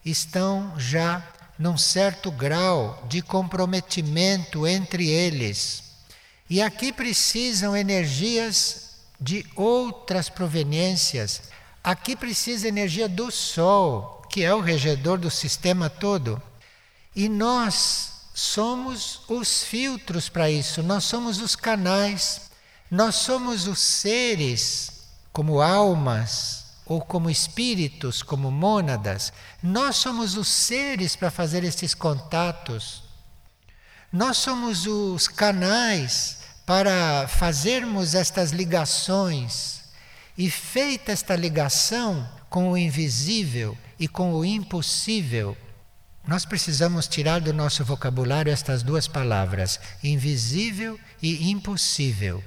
[0.06, 5.96] estão já num certo grau de comprometimento entre eles.
[6.48, 8.85] E aqui precisam energias
[9.20, 11.44] de outras proveniências.
[11.84, 16.42] Aqui precisa energia do Sol, que é o regedor do sistema todo.
[17.16, 22.50] E nós somos os filtros para isso, nós somos os canais,
[22.92, 24.92] nós somos os seres
[25.32, 29.32] como almas ou como espíritos, como mônadas.
[29.64, 33.04] Nós somos os seres para fazer esses contatos.
[34.12, 39.84] Nós somos os canais para fazermos estas ligações.
[40.38, 45.56] E feita esta ligação com o invisível e com o impossível,
[46.28, 52.44] nós precisamos tirar do nosso vocabulário estas duas palavras, invisível e impossível.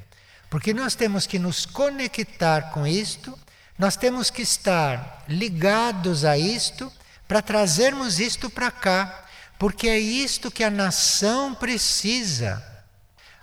[0.50, 3.38] Porque nós temos que nos conectar com isto,
[3.78, 6.92] nós temos que estar ligados a isto
[7.28, 9.26] para trazermos isto para cá,
[9.58, 12.62] porque é isto que a nação precisa.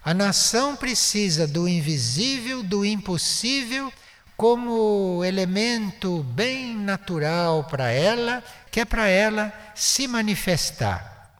[0.05, 3.91] A nação precisa do invisível, do impossível,
[4.37, 11.31] como elemento bem natural para ela que é para ela se manifestar.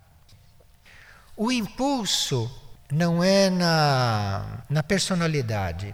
[1.38, 2.50] O impulso
[2.92, 5.94] não é na, na personalidade.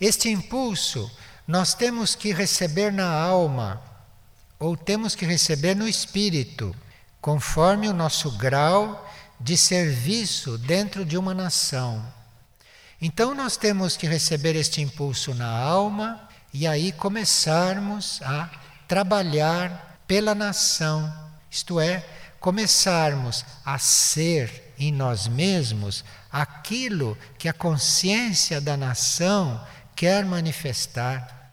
[0.00, 1.08] Este impulso
[1.46, 3.80] nós temos que receber na alma,
[4.58, 6.74] ou temos que receber no espírito,
[7.20, 9.03] conforme o nosso grau
[9.44, 12.02] de serviço dentro de uma nação.
[12.98, 18.50] Então nós temos que receber este impulso na alma e aí começarmos a
[18.88, 21.12] trabalhar pela nação,
[21.50, 22.02] isto é,
[22.40, 29.62] começarmos a ser em nós mesmos aquilo que a consciência da nação
[29.94, 31.52] quer manifestar.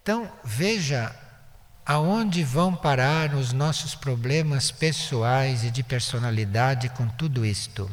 [0.00, 1.14] Então, veja
[1.84, 7.90] aonde vão parar os nossos problemas pessoais e de personalidade com tudo isto.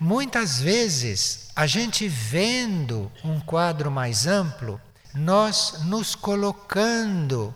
[0.00, 4.80] Muitas vezes, a gente vendo um quadro mais amplo,
[5.14, 7.54] nós nos colocando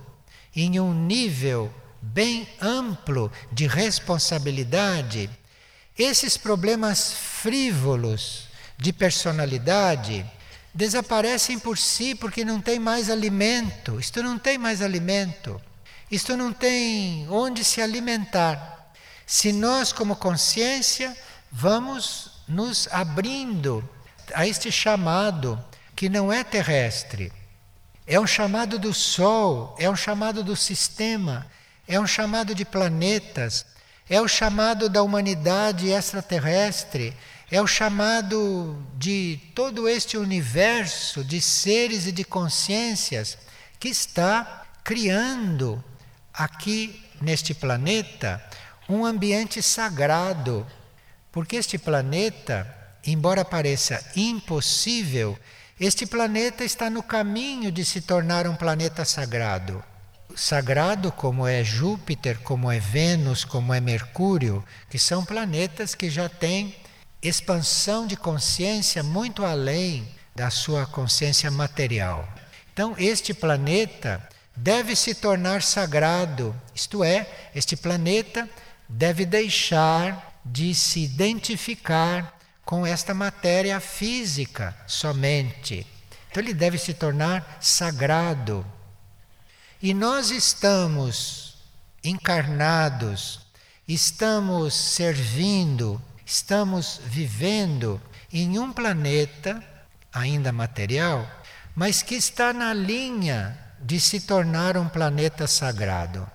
[0.54, 5.30] em um nível bem amplo de responsabilidade,
[5.96, 10.26] esses problemas frívolos de personalidade
[10.74, 13.98] desaparecem por si porque não tem mais alimento.
[13.98, 15.60] Isto não tem mais alimento.
[16.10, 18.92] Isto não tem onde se alimentar.
[19.26, 21.16] Se nós, como consciência,
[21.50, 23.88] vamos nos abrindo
[24.34, 25.62] a este chamado
[25.94, 27.32] que não é terrestre
[28.06, 31.46] é um chamado do Sol, é um chamado do sistema,
[31.86, 33.64] é um chamado de planetas,
[34.08, 37.16] é o chamado da humanidade extraterrestre,
[37.52, 43.36] é o chamado de todo este universo de seres e de consciências
[43.78, 45.84] que está criando
[46.32, 48.42] aqui neste planeta
[48.88, 50.66] um ambiente sagrado.
[51.30, 52.66] Porque este planeta,
[53.04, 55.38] embora pareça impossível,
[55.78, 59.84] este planeta está no caminho de se tornar um planeta sagrado.
[60.34, 66.30] Sagrado como é Júpiter, como é Vênus, como é Mercúrio, que são planetas que já
[66.30, 66.74] têm
[67.22, 72.28] expansão de consciência muito além da sua consciência material.
[72.72, 78.48] Então, este planeta deve se tornar sagrado, isto é, este planeta
[78.88, 85.86] deve deixar de se identificar com esta matéria física somente.
[86.30, 88.64] Então ele deve se tornar sagrado.
[89.82, 91.56] E nós estamos
[92.02, 93.40] encarnados,
[93.86, 98.00] estamos servindo, estamos vivendo
[98.32, 99.62] em um planeta
[100.12, 101.28] ainda material,
[101.74, 106.28] mas que está na linha de se tornar um planeta sagrado.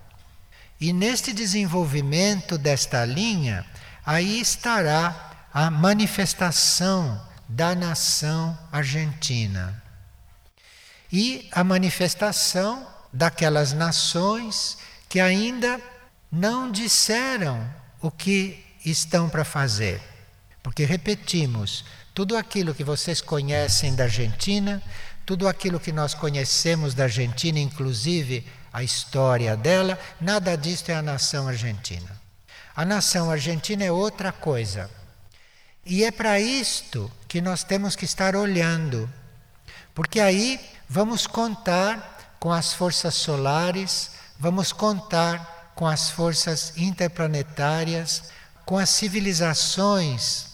[0.80, 3.66] E neste desenvolvimento desta linha,
[4.06, 9.82] aí estará a manifestação da nação argentina
[11.12, 14.78] e a manifestação daquelas nações
[15.08, 15.82] que ainda
[16.32, 20.02] não disseram o que estão para fazer.
[20.62, 24.82] Porque repetimos, tudo aquilo que vocês conhecem da Argentina,
[25.26, 31.02] tudo aquilo que nós conhecemos da Argentina, inclusive a história dela, nada disto é a
[31.02, 32.10] nação argentina.
[32.76, 34.90] A nação argentina é outra coisa.
[35.86, 39.10] E é para isto que nós temos que estar olhando,
[39.96, 48.32] porque aí vamos contar com as forças solares, vamos contar com as forças interplanetárias,
[48.68, 50.46] com as civilizações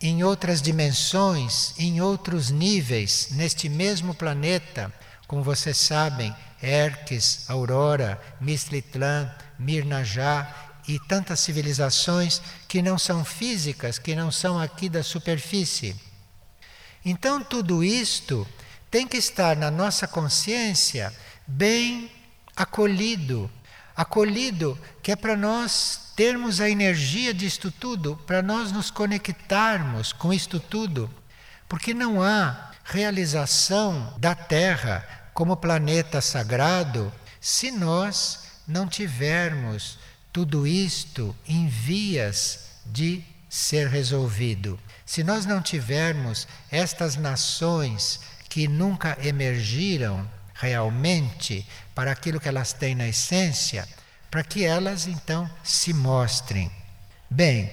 [0.00, 4.94] em outras dimensões, em outros níveis, neste mesmo planeta,
[5.26, 6.32] como vocês sabem,
[6.62, 9.28] Erques, Aurora, Mistlitlã,
[9.58, 10.54] Mirnajá
[10.86, 15.96] e tantas civilizações que não são físicas, que não são aqui da superfície.
[17.04, 18.46] Então, tudo isto
[18.88, 21.12] tem que estar na nossa consciência
[21.44, 22.08] bem
[22.56, 23.50] acolhido
[23.96, 30.32] acolhido que é para nós termos a energia disto tudo, para nós nos conectarmos com
[30.32, 31.10] isto tudo,
[31.68, 39.98] porque não há realização da Terra como planeta sagrado se nós não tivermos
[40.32, 44.78] tudo isto em vias de ser resolvido.
[45.04, 50.28] Se nós não tivermos estas nações que nunca emergiram
[50.62, 53.86] realmente para aquilo que elas têm na essência,
[54.30, 56.70] para que elas então se mostrem.
[57.28, 57.70] Bem,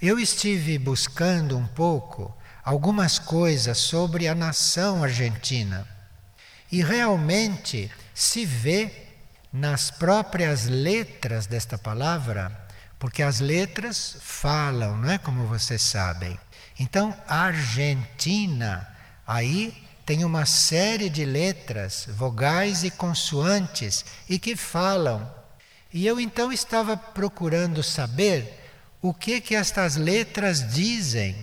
[0.00, 2.32] eu estive buscando um pouco
[2.64, 5.88] algumas coisas sobre a nação argentina
[6.70, 8.92] e realmente se vê
[9.52, 16.38] nas próprias letras desta palavra, porque as letras falam, não é como vocês sabem.
[16.78, 18.86] Então, Argentina,
[19.26, 25.30] aí tem uma série de letras, vogais e consoantes, e que falam.
[25.92, 28.58] E eu então estava procurando saber
[29.02, 31.36] o que que estas letras dizem.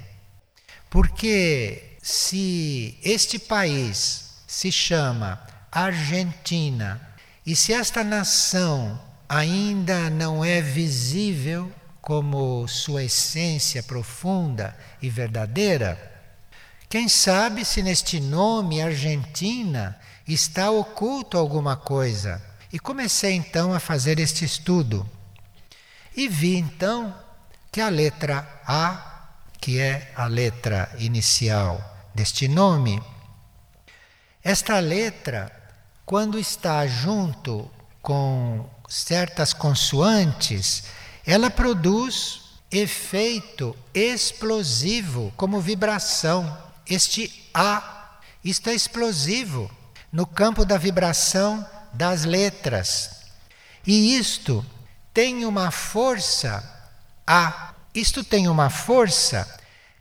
[0.90, 5.40] Porque se este país se chama
[5.72, 7.00] Argentina,
[7.46, 9.00] e se esta nação
[9.30, 16.15] ainda não é visível como sua essência profunda e verdadeira,
[16.96, 22.42] quem sabe se neste nome Argentina está oculto alguma coisa?
[22.72, 25.06] E comecei então a fazer este estudo.
[26.16, 27.14] E vi então
[27.70, 29.28] que a letra A,
[29.60, 31.84] que é a letra inicial
[32.16, 33.04] deste nome,
[34.42, 35.52] esta letra
[36.06, 37.70] quando está junto
[38.02, 40.86] com certas consoantes,
[41.28, 42.42] ela produz
[42.72, 46.64] efeito explosivo, como vibração.
[46.88, 49.72] Este A, isto é explosivo
[50.12, 53.10] no campo da vibração das letras.
[53.86, 54.66] E isto
[55.14, 56.64] tem uma força
[57.26, 59.48] A, isto tem uma força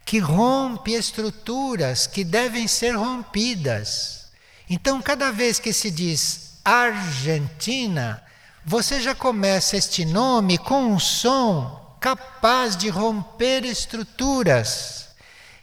[0.04, 4.26] que rompe estruturas que devem ser rompidas.
[4.68, 8.22] Então, cada vez que se diz Argentina,
[8.64, 15.03] você já começa este nome com um som capaz de romper estruturas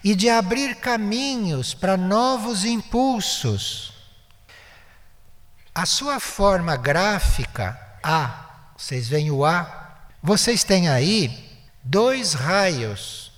[0.04, 3.94] e de abrir caminhos para novos impulsos.
[5.74, 13.32] A sua forma gráfica, A, vocês veem o A, vocês têm aí dois raios.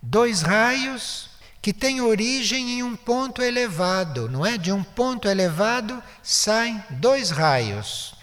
[0.00, 1.30] Dois raios
[1.60, 4.56] que tem origem em um ponto elevado, não é?
[4.56, 8.14] De um ponto elevado saem dois raios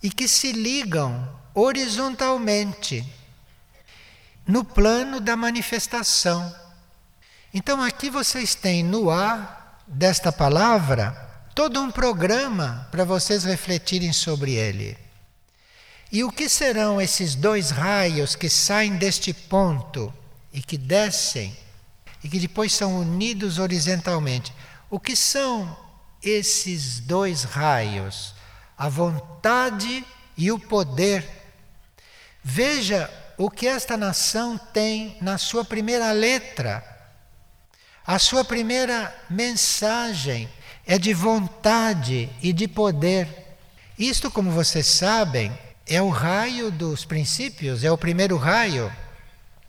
[0.00, 3.04] e que se ligam horizontalmente
[4.46, 6.54] no plano da manifestação.
[7.52, 11.10] Então aqui vocês têm no ar desta palavra
[11.54, 14.96] todo um programa para vocês refletirem sobre ele.
[16.12, 20.12] E o que serão esses dois raios que saem deste ponto
[20.52, 21.56] e que descem
[22.22, 24.52] e que depois são unidos horizontalmente.
[24.90, 25.76] O que são
[26.22, 28.34] esses dois raios?
[28.76, 30.04] A vontade
[30.36, 31.26] e o poder.
[32.44, 36.84] Veja o que esta nação tem na sua primeira letra.
[38.06, 40.48] A sua primeira mensagem
[40.86, 43.28] é de vontade e de poder.
[43.98, 45.56] Isto, como vocês sabem,
[45.86, 48.92] é o raio dos princípios, é o primeiro raio.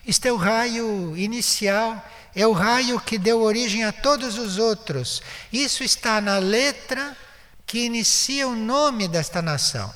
[0.05, 2.03] Isto é o raio inicial
[2.38, 5.24] é o raio que deu origem a todos os outros.
[5.51, 7.18] Isso está na letra
[7.65, 9.91] que inicia o nome desta nação.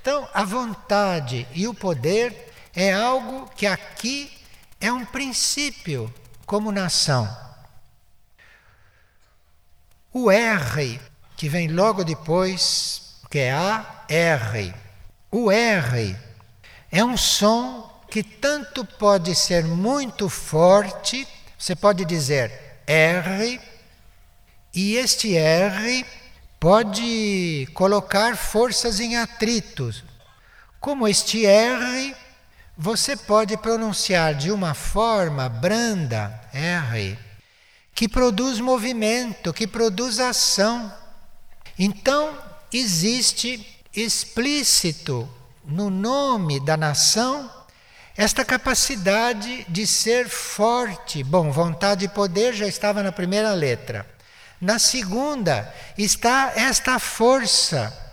[0.00, 4.30] Então, a vontade e o poder é algo que aqui
[4.80, 6.12] é um princípio
[6.46, 7.28] como nação.
[10.12, 11.00] O R,
[11.36, 14.74] que vem logo depois, que é A, R.
[15.30, 16.16] O R
[16.90, 21.26] é um som que tanto pode ser muito forte
[21.64, 22.52] você pode dizer
[22.86, 23.58] R,
[24.74, 26.04] e este R
[26.60, 30.04] pode colocar forças em atritos.
[30.78, 32.14] Como este R,
[32.76, 37.16] você pode pronunciar de uma forma branda, R,
[37.94, 40.92] que produz movimento, que produz ação.
[41.78, 42.36] Então,
[42.72, 43.64] existe
[43.94, 45.28] explícito
[45.64, 47.50] no nome da nação
[48.16, 51.22] esta capacidade de ser forte.
[51.22, 54.06] Bom, vontade e poder já estava na primeira letra.
[54.60, 58.03] Na segunda está esta força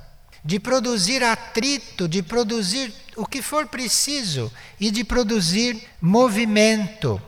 [0.44, 7.22] de produzir atrito, de produzir o que for preciso e de produzir movimento.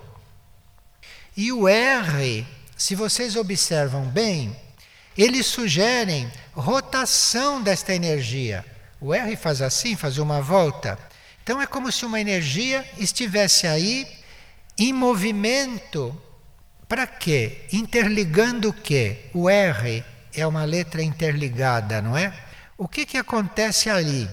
[1.36, 2.46] E o R,
[2.78, 4.56] se vocês observam bem,
[5.18, 8.66] eles sugerem rotação desta energia.
[9.00, 10.98] O R faz assim, faz uma volta.
[11.44, 14.08] Então é como se uma energia estivesse aí
[14.78, 16.20] em movimento.
[16.88, 17.66] Para quê?
[17.72, 19.26] Interligando o quê?
[19.34, 20.04] O R
[20.34, 22.34] é uma letra interligada, não é?
[22.78, 24.30] O que, que acontece ali?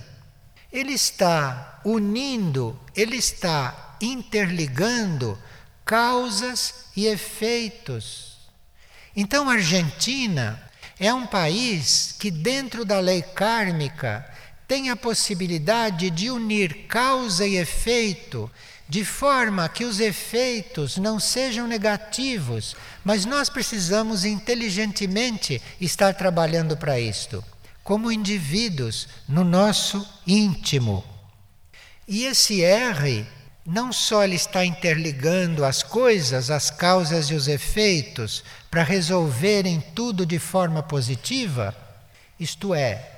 [0.72, 5.38] Ele está unindo, ele está interligando
[5.84, 8.38] causas e efeitos.
[9.14, 10.62] Então a Argentina
[10.98, 14.24] é um país que, dentro da lei kármica,
[14.68, 18.50] tem a possibilidade de unir causa e efeito
[18.88, 26.98] de forma que os efeitos não sejam negativos, mas nós precisamos inteligentemente estar trabalhando para
[26.98, 27.42] isto,
[27.90, 31.04] como indivíduos no nosso íntimo.
[32.06, 33.26] E esse R
[33.66, 40.24] não só ele está interligando as coisas, as causas e os efeitos para resolverem tudo
[40.24, 41.76] de forma positiva,
[42.38, 43.10] isto é,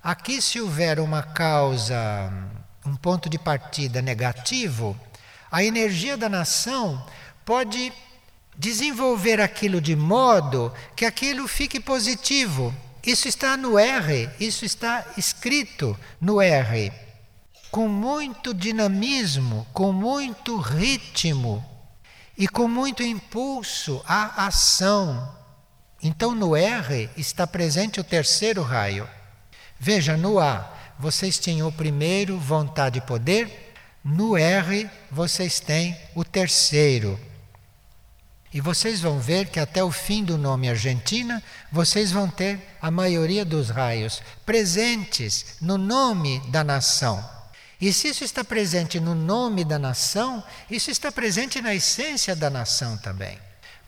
[0.00, 2.32] Aqui, se houver uma causa,
[2.86, 4.96] um ponto de partida negativo,
[5.50, 7.04] a energia da nação
[7.44, 7.92] pode
[8.56, 12.72] desenvolver aquilo de modo que aquilo fique positivo.
[13.06, 16.90] Isso está no R, isso está escrito no R.
[17.70, 21.64] Com muito dinamismo, com muito ritmo
[22.38, 25.36] e com muito impulso à ação.
[26.02, 29.08] Então, no R está presente o terceiro raio.
[29.78, 36.24] Veja, no A vocês tinham o primeiro, vontade e poder, no R vocês têm o
[36.24, 37.18] terceiro.
[38.54, 41.42] E vocês vão ver que até o fim do nome Argentina,
[41.72, 47.28] vocês vão ter a maioria dos raios presentes no nome da nação.
[47.80, 50.40] E se isso está presente no nome da nação,
[50.70, 53.36] isso está presente na essência da nação também.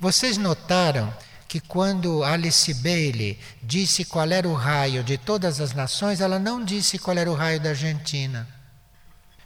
[0.00, 1.14] Vocês notaram
[1.46, 6.64] que quando Alice Bailey disse qual era o raio de todas as nações, ela não
[6.64, 8.48] disse qual era o raio da Argentina.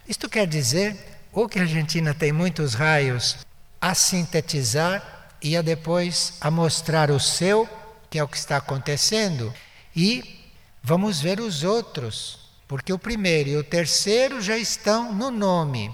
[0.07, 0.97] Isto quer dizer
[1.31, 3.37] ou que a Argentina tem muitos raios
[3.81, 7.67] a sintetizar e a depois a mostrar o seu,
[8.09, 9.51] que é o que está acontecendo,
[9.95, 10.45] e
[10.83, 15.93] vamos ver os outros, porque o primeiro e o terceiro já estão no nome.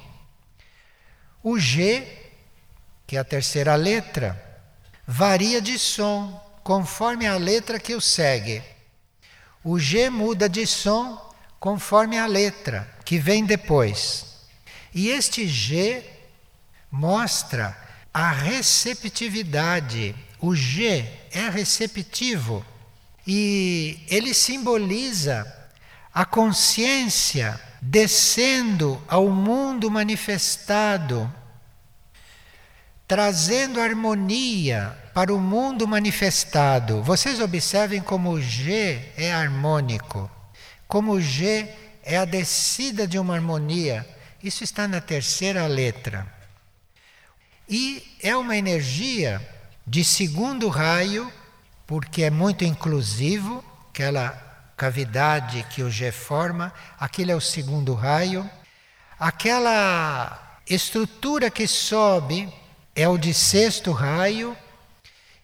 [1.42, 2.06] O G,
[3.08, 4.44] que é a terceira letra,
[5.08, 8.62] varia de som conforme a letra que o segue.
[9.64, 14.26] O G muda de som conforme a letra que vem depois.
[14.94, 16.17] E este G
[16.98, 17.78] mostra
[18.14, 20.16] a receptividade.
[20.40, 22.66] O G é receptivo
[23.26, 25.46] e ele simboliza
[26.14, 31.32] a consciência descendo ao mundo manifestado
[33.08, 37.02] trazendo harmonia para o mundo manifestado.
[37.02, 40.30] Vocês observem como o G é harmônico,
[40.88, 41.70] como o G
[42.04, 44.06] é a descida de uma harmonia.
[44.44, 46.37] Isso está na terceira letra.
[47.70, 49.42] E é uma energia
[49.86, 51.32] de segundo raio,
[51.86, 54.30] porque é muito inclusivo, aquela
[54.78, 58.50] cavidade que o G forma, aquele é o segundo raio.
[59.20, 62.54] Aquela estrutura que sobe
[62.96, 64.56] é o de sexto raio,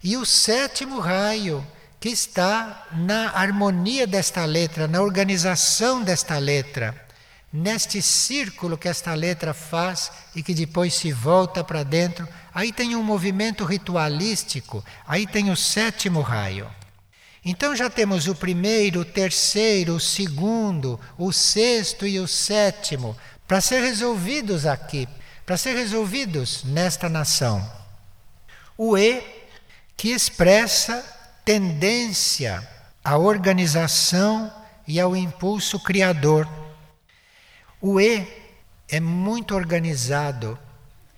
[0.01, 1.65] e o sétimo raio,
[1.99, 7.03] que está na harmonia desta letra, na organização desta letra,
[7.54, 12.28] neste círculo que esta letra faz e que depois se volta para dentro.
[12.54, 16.68] Aí tem um movimento ritualístico, aí tem o sétimo raio.
[17.45, 23.16] Então já temos o primeiro, o terceiro, o segundo, o sexto e o sétimo
[23.47, 25.08] para ser resolvidos aqui
[25.45, 27.70] para ser resolvidos nesta nação.
[28.78, 29.22] O E,
[29.95, 31.04] que expressa
[31.45, 32.68] tendência
[33.04, 34.51] à organização
[34.88, 36.47] e ao impulso criador.
[37.86, 38.25] O E
[38.88, 40.57] é muito organizado,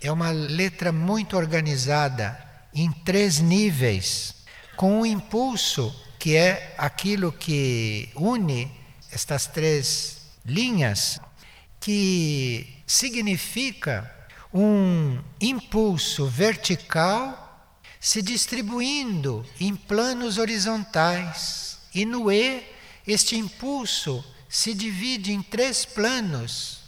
[0.01, 2.43] é uma letra muito organizada
[2.73, 4.33] em três níveis,
[4.75, 8.71] com um impulso que é aquilo que une
[9.11, 11.19] estas três linhas,
[11.79, 14.11] que significa
[14.51, 22.63] um impulso vertical se distribuindo em planos horizontais, E no E,
[23.05, 24.25] este impulso
[24.55, 26.79] se divide em três planos.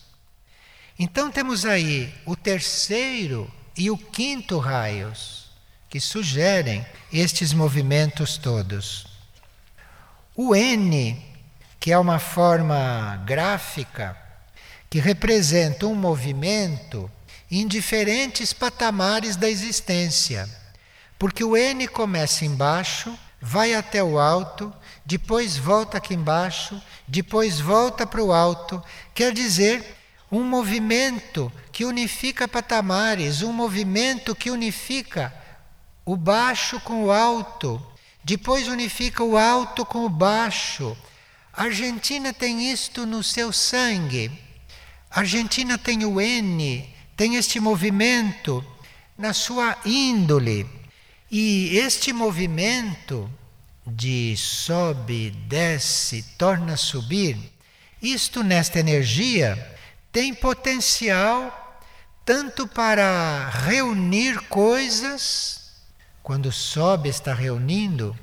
[0.98, 5.52] Então temos aí o terceiro e o quinto raios,
[5.90, 9.06] que sugerem estes movimentos todos.
[10.34, 11.22] O N,
[11.78, 14.18] que é uma forma gráfica
[14.90, 17.12] que representa um movimento
[17.52, 20.50] em diferentes patamares da existência.
[21.20, 24.74] Porque o N começa embaixo, vai até o alto,
[25.08, 28.84] depois volta aqui embaixo, depois volta para o alto.
[29.16, 29.96] Quer dizer,
[30.30, 35.34] um movimento que unifica patamares, um movimento que unifica
[36.04, 37.82] o baixo com o alto,
[38.22, 40.96] depois unifica o alto com o baixo.
[41.54, 44.30] A Argentina tem isto no seu sangue.
[45.10, 48.62] A Argentina tem o N, tem este movimento
[49.18, 50.70] na sua índole.
[51.32, 53.32] E este movimento
[53.88, 57.38] de sobe, desce, torna a subir,
[58.02, 59.76] isto nesta energia
[60.12, 61.82] tem potencial
[62.26, 65.72] tanto para reunir coisas,
[66.22, 68.18] quando sobe está reunindo,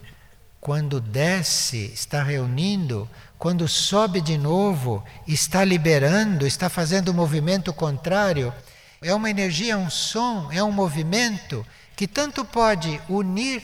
[0.61, 3.09] quando desce está reunindo,
[3.39, 8.53] quando sobe de novo está liberando, está fazendo o movimento contrário.
[9.01, 13.62] É uma energia, é um som, é um movimento que tanto pode unir,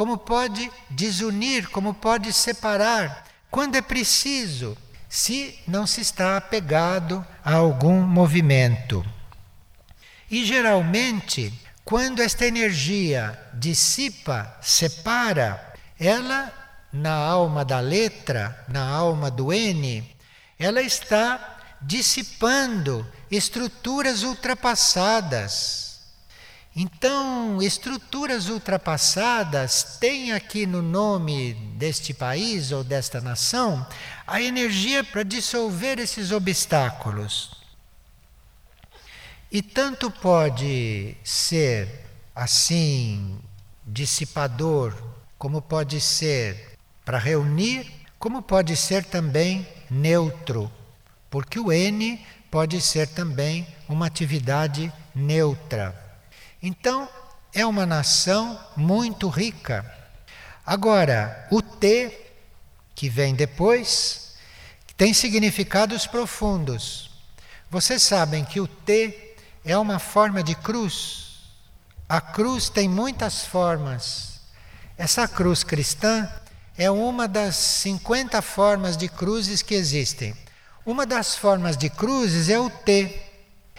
[0.00, 4.74] como pode desunir, como pode separar, quando é preciso,
[5.10, 9.04] se não se está apegado a algum movimento.
[10.30, 11.52] E geralmente,
[11.84, 16.50] quando esta energia dissipa, separa, ela,
[16.90, 20.02] na alma da letra, na alma do N,
[20.58, 25.89] ela está dissipando estruturas ultrapassadas.
[26.74, 33.84] Então, estruturas ultrapassadas têm aqui no nome deste país ou desta nação
[34.24, 37.50] a energia para dissolver esses obstáculos.
[39.50, 43.40] E tanto pode ser assim
[43.84, 44.94] dissipador,
[45.36, 50.70] como pode ser para reunir, como pode ser também neutro,
[51.28, 56.09] porque o N pode ser também uma atividade neutra.
[56.62, 57.08] Então,
[57.54, 59.84] é uma nação muito rica.
[60.64, 62.32] Agora, o T,
[62.94, 64.34] que vem depois,
[64.96, 67.10] tem significados profundos.
[67.70, 71.38] Vocês sabem que o T é uma forma de cruz.
[72.08, 74.40] A cruz tem muitas formas.
[74.98, 76.28] Essa cruz cristã
[76.76, 80.36] é uma das 50 formas de cruzes que existem.
[80.84, 83.22] Uma das formas de cruzes é o T.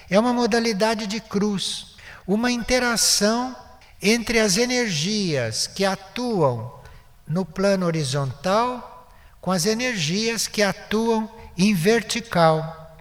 [0.10, 1.91] É uma modalidade de cruz,
[2.28, 3.56] uma interação
[4.02, 6.80] entre as energias que atuam
[7.28, 9.10] no plano horizontal
[9.40, 12.96] com as energias que atuam em vertical.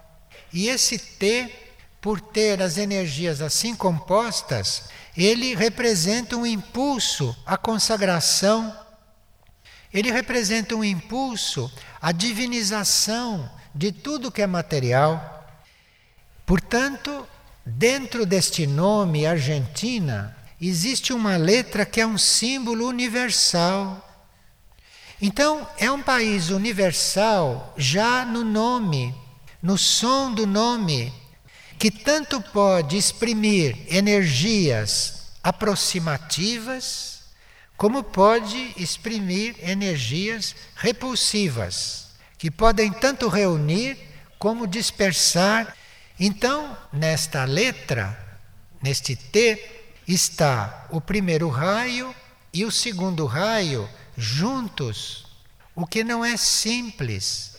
[0.52, 1.52] E esse T,
[2.00, 4.84] por ter as energias assim compostas,
[5.16, 8.74] ele representa um impulso à consagração,
[9.92, 15.46] ele representa um impulso à divinização de tudo que é material.
[16.46, 17.26] Portanto,
[17.76, 24.06] dentro deste nome Argentina, existe uma letra que é um símbolo universal.
[25.20, 29.14] Então, é um país universal já no nome,
[29.62, 31.12] no som do nome,
[31.78, 37.20] que tanto pode exprimir energias aproximativas,
[37.76, 42.10] como pode exprimir energias repulsivas
[42.40, 43.98] que podem tanto reunir
[44.38, 45.76] como dispersar.
[46.22, 48.14] Então, nesta letra,
[48.82, 49.58] neste T,
[50.06, 52.14] está o primeiro raio
[52.52, 55.24] e o segundo raio juntos,
[55.74, 57.56] o que não é simples,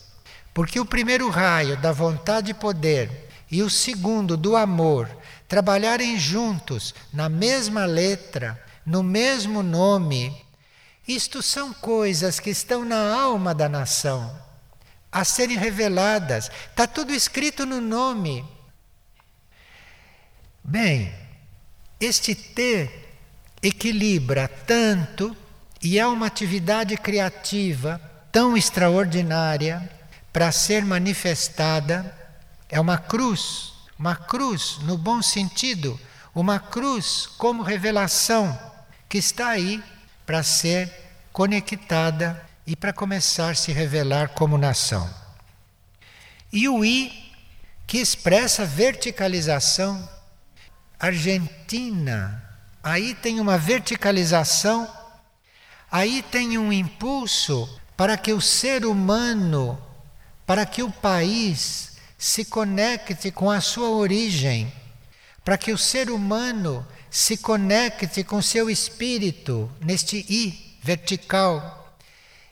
[0.54, 5.10] porque o primeiro raio da vontade e poder e o segundo do amor
[5.48, 10.40] trabalharem juntos na mesma letra, no mesmo nome,
[11.08, 14.51] isto são coisas que estão na alma da nação
[15.12, 16.50] a serem reveladas.
[16.70, 18.46] Está tudo escrito no nome.
[20.64, 21.14] Bem,
[22.00, 22.90] este T
[23.62, 25.36] equilibra tanto
[25.82, 28.00] e é uma atividade criativa
[28.32, 29.90] tão extraordinária
[30.32, 32.18] para ser manifestada.
[32.70, 36.00] É uma cruz, uma cruz no bom sentido,
[36.34, 38.58] uma cruz como revelação
[39.10, 39.84] que está aí
[40.26, 40.90] para ser
[41.34, 45.10] conectada e para começar a se revelar como nação.
[46.52, 47.34] E o I,
[47.88, 50.08] que expressa verticalização.
[51.00, 52.44] Argentina,
[52.84, 54.88] aí tem uma verticalização,
[55.92, 59.82] aí tem um impulso para que o ser humano,
[60.46, 64.72] para que o país se conecte com a sua origem,
[65.44, 71.81] para que o ser humano se conecte com seu espírito neste I vertical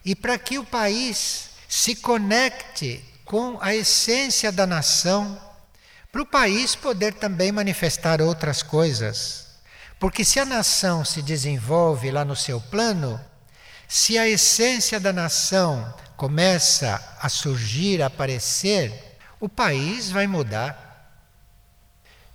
[0.04, 5.40] e para que o país se conecte com a essência da nação,
[6.12, 9.48] para o país poder também manifestar outras coisas.
[10.00, 13.20] Porque se a nação se desenvolve lá no seu plano,
[13.88, 21.14] se a essência da nação começa a surgir, a aparecer, o país vai mudar.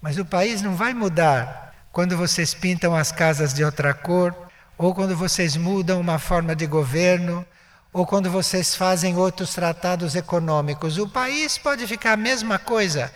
[0.01, 4.35] Mas o país não vai mudar quando vocês pintam as casas de outra cor,
[4.77, 7.47] ou quando vocês mudam uma forma de governo,
[7.93, 10.99] ou quando vocês fazem outros tratados econômicos.
[10.99, 13.13] O país pode ficar a mesma coisa.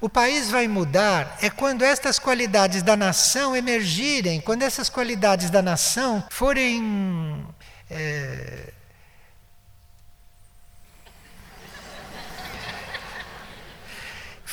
[0.00, 5.62] O país vai mudar é quando estas qualidades da nação emergirem, quando essas qualidades da
[5.62, 7.46] nação forem
[7.88, 8.72] é,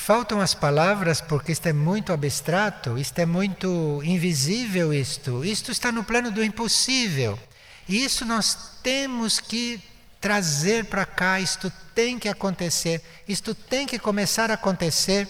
[0.06, 5.46] Faltam as palavras porque isto é muito abstrato, isto é muito invisível isto.
[5.46, 7.40] Isto está no plano do impossível.
[7.88, 9.82] E isso nós temos que
[10.20, 15.26] trazer para cá, isto tem que acontecer, isto tem que começar a acontecer,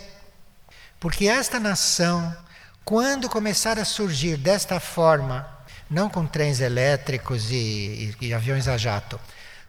[0.99, 2.35] porque esta nação,
[2.83, 5.47] quando começar a surgir desta forma,
[5.87, 9.19] não com trens elétricos e, e, e aviões a jato,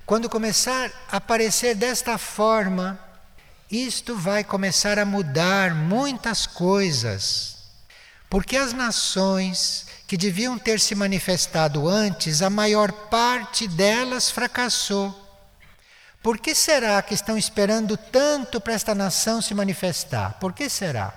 [0.07, 2.99] quando começar a aparecer desta forma,
[3.71, 7.57] isto vai começar a mudar muitas coisas.
[8.29, 15.21] Porque as nações que deviam ter se manifestado antes, a maior parte delas fracassou.
[16.23, 20.35] Por que será que estão esperando tanto para esta nação se manifestar?
[20.41, 21.13] Por que será?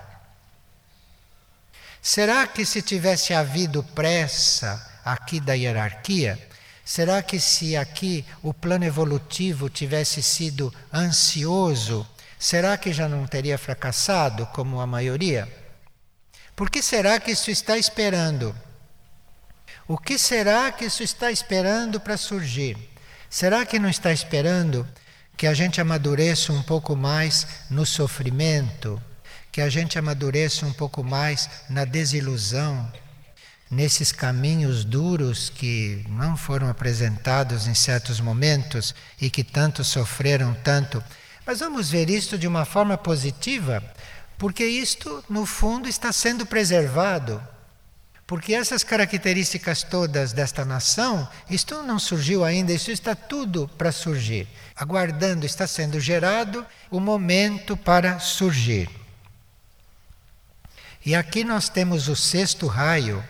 [2.02, 6.38] Será que se tivesse havido pressa aqui da hierarquia,
[6.84, 12.08] será que se aqui o plano evolutivo tivesse sido ansioso
[12.40, 15.48] Será que já não teria fracassado como a maioria?
[16.56, 18.56] Por que será que isso está esperando?
[19.88, 22.78] O que será que isso está esperando para surgir?
[23.30, 24.88] Será que não está esperando
[25.36, 29.02] que a gente amadureça um pouco mais no sofrimento,
[29.52, 32.92] que a gente amadureça um pouco mais na desilusão,
[33.70, 41.04] nesses caminhos duros que não foram apresentados em certos momentos e que tanto sofreram tanto?
[41.48, 43.82] Mas vamos ver isto de uma forma positiva,
[44.38, 47.41] porque isto, no fundo, está sendo preservado.
[48.28, 54.45] Porque essas características todas desta nação, isto não surgiu ainda, isso está tudo para surgir.
[54.76, 58.89] Aguardando, está sendo gerado o momento para surgir.
[61.06, 63.24] E aqui nós temos o sexto raio,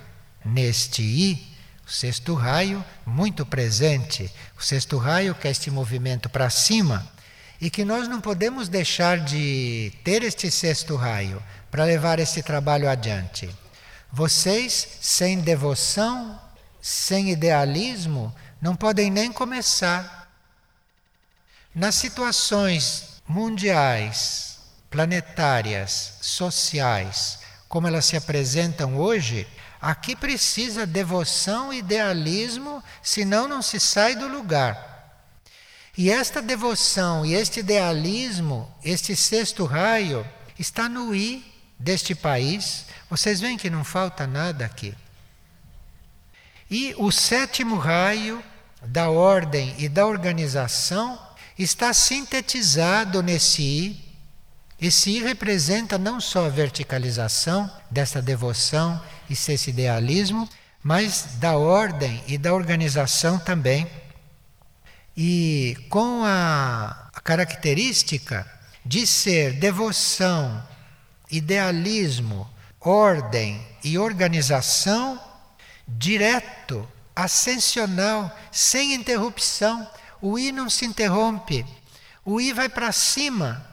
[0.44, 1.56] neste I,
[1.86, 4.34] o sexto raio muito presente.
[4.58, 7.16] O sexto raio que é este movimento para cima
[7.60, 11.42] e que nós não podemos deixar de ter este sexto raio
[11.72, 13.50] para levar esse trabalho adiante.
[14.12, 16.40] Vocês, sem devoção,
[16.82, 20.32] sem idealismo, não podem nem começar.
[21.74, 29.48] Nas situações mundiais, planetárias, sociais, como elas se apresentam hoje,
[29.82, 34.87] aqui precisa devoção e idealismo, senão não se sai do lugar.
[35.98, 40.24] E esta devoção e este idealismo, este sexto raio,
[40.60, 41.44] está no I
[41.80, 42.86] deste país.
[43.10, 44.94] Vocês veem que não falta nada aqui.
[46.70, 48.44] E o sétimo raio
[48.84, 51.20] da ordem e da organização
[51.58, 54.06] está sintetizado nesse I.
[54.80, 60.48] Esse I representa não só a verticalização dessa devoção e esse idealismo,
[60.84, 63.88] mas da ordem e da organização também.
[65.18, 68.50] E com a, característica
[68.86, 70.64] de ser devoção,
[71.30, 72.48] idealismo,
[72.80, 75.20] ordem e organização
[75.88, 79.90] direto, ascensional, sem interrupção.
[80.22, 81.66] O I não se interrompe.
[82.24, 83.66] O I vai para cima.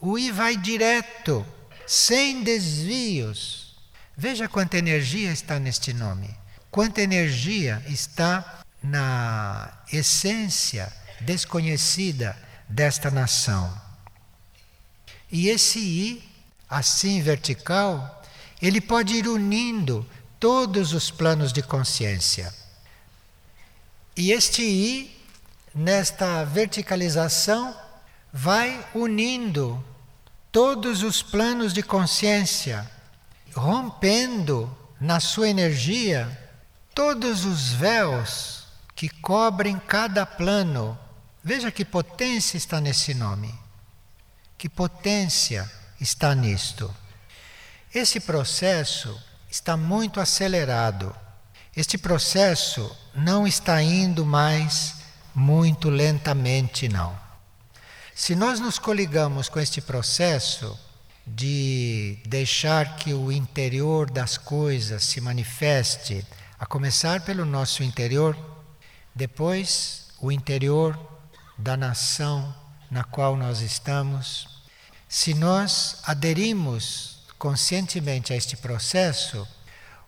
[0.00, 1.46] O I vai direto,
[1.86, 3.76] sem desvios.
[4.16, 6.34] Veja quanta energia está neste nome.
[6.70, 12.36] Quanta energia está na essência desconhecida
[12.68, 13.72] desta nação.
[15.30, 16.28] E esse I,
[16.68, 18.22] assim vertical,
[18.62, 20.06] ele pode ir unindo
[20.38, 22.52] todos os planos de consciência.
[24.16, 25.16] E este I,
[25.74, 27.76] nesta verticalização,
[28.32, 29.82] vai unindo
[30.52, 32.88] todos os planos de consciência,
[33.54, 36.46] rompendo na sua energia
[36.94, 38.65] todos os véus
[38.96, 40.98] que cobrem cada plano
[41.48, 43.54] Veja que potência está nesse nome.
[44.58, 45.70] Que potência
[46.00, 46.92] está nisto.
[47.94, 49.16] Esse processo
[49.48, 51.14] está muito acelerado.
[51.76, 54.96] Este processo não está indo mais
[55.32, 57.16] muito lentamente, não.
[58.12, 60.76] Se nós nos coligamos com este processo
[61.24, 66.26] de deixar que o interior das coisas se manifeste,
[66.58, 68.55] a começar pelo nosso interior,
[69.16, 70.98] depois o interior
[71.56, 72.54] da nação
[72.90, 74.62] na qual nós estamos,
[75.08, 79.48] se nós aderimos conscientemente a este processo,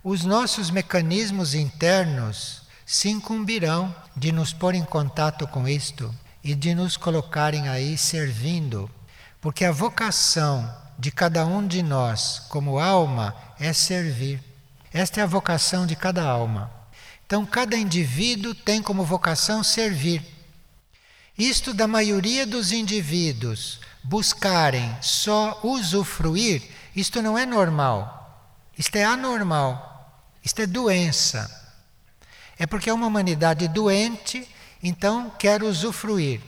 [0.04, 6.74] os nossos mecanismos internos se incumbirão de nos pôr em contato com isto e de
[6.74, 8.90] nos colocarem aí servindo,
[9.40, 14.42] porque a vocação de cada um de nós como alma é servir.
[14.92, 16.77] Esta é a vocação de cada alma.
[17.28, 20.24] Então, cada indivíduo tem como vocação servir.
[21.36, 26.62] Isto da maioria dos indivíduos buscarem só usufruir,
[26.96, 28.50] isto não é normal.
[28.78, 30.24] Isto é anormal.
[30.42, 31.54] Isto é doença.
[32.58, 34.48] É porque é uma humanidade doente,
[34.82, 36.40] então quer usufruir.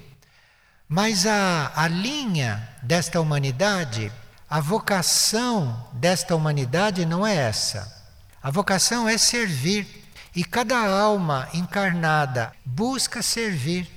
[0.88, 4.10] Mas a, a linha desta humanidade,
[4.48, 8.02] a vocação desta humanidade não é essa.
[8.42, 10.00] A vocação é servir.
[10.34, 13.90] E cada alma encarnada busca servir.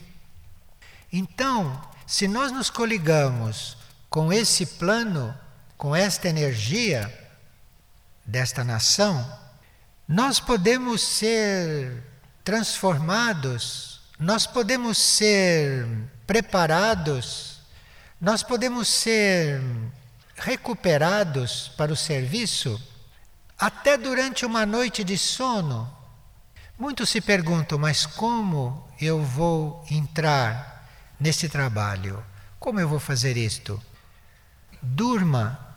[1.12, 3.78] Então, se nós nos coligamos
[4.10, 5.38] com esse plano,
[5.78, 7.12] com esta energia
[8.26, 9.40] desta nação,
[10.08, 12.04] nós podemos ser
[12.44, 15.88] transformados, nós podemos ser
[16.26, 17.60] preparados,
[18.20, 19.62] nós podemos ser
[20.36, 22.82] recuperados para o serviço
[23.58, 26.03] até durante uma noite de sono.
[26.78, 30.88] Muitos se perguntam, mas como eu vou entrar
[31.20, 32.24] nesse trabalho?
[32.60, 33.82] Como eu vou fazer isto?
[34.82, 35.76] Durma,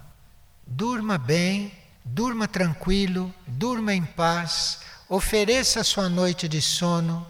[0.66, 1.72] durma bem
[2.08, 4.78] Durma tranquilo, durma em paz,
[5.08, 7.26] ofereça sua noite de sono,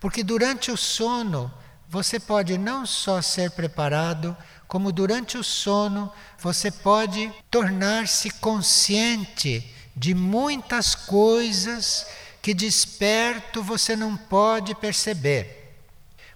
[0.00, 1.48] porque durante o sono
[1.88, 4.36] você pode não só ser preparado,
[4.66, 12.04] como durante o sono você pode tornar-se consciente de muitas coisas
[12.46, 15.74] que desperto você não pode perceber.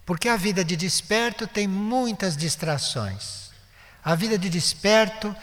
[0.05, 3.49] Porque a vida de desperto tem muitas distrações.
[4.03, 5.33] A vida de desperto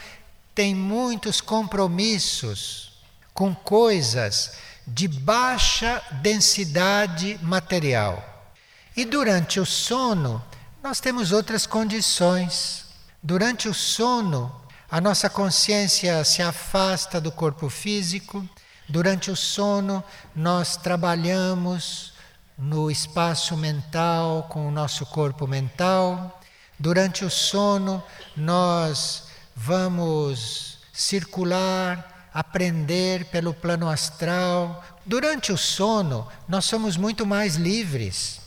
[0.53, 3.01] tem muitos compromissos
[3.33, 4.51] com coisas
[4.85, 8.53] de baixa densidade material.
[8.95, 10.39] E durante o sono,
[10.83, 12.85] nós temos outras condições.
[13.23, 14.55] Durante o sono,
[14.87, 18.47] a nossa consciência se afasta do corpo físico.
[18.89, 20.03] Durante o sono,
[20.35, 22.13] nós trabalhamos
[22.57, 26.41] no espaço mental com o nosso corpo mental.
[26.79, 28.03] Durante o sono,
[28.35, 29.25] nós
[29.55, 34.83] vamos circular, aprender pelo plano astral.
[35.05, 38.41] Durante o sono, nós somos muito mais livres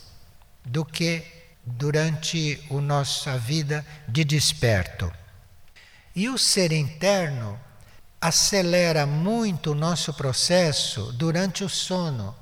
[0.65, 1.25] do que
[1.65, 5.09] durante a nossa vida de desperto.
[6.13, 7.57] E o ser interno
[8.23, 12.33] acelera muito o nosso processo durante o sono.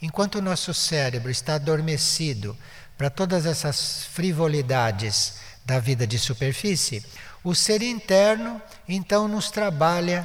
[0.00, 2.56] Enquanto o nosso cérebro está adormecido
[2.96, 7.04] para todas essas frivolidades da vida de superfície,
[7.42, 10.24] o ser interno então nos trabalha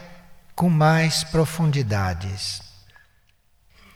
[0.55, 2.61] com mais profundidades.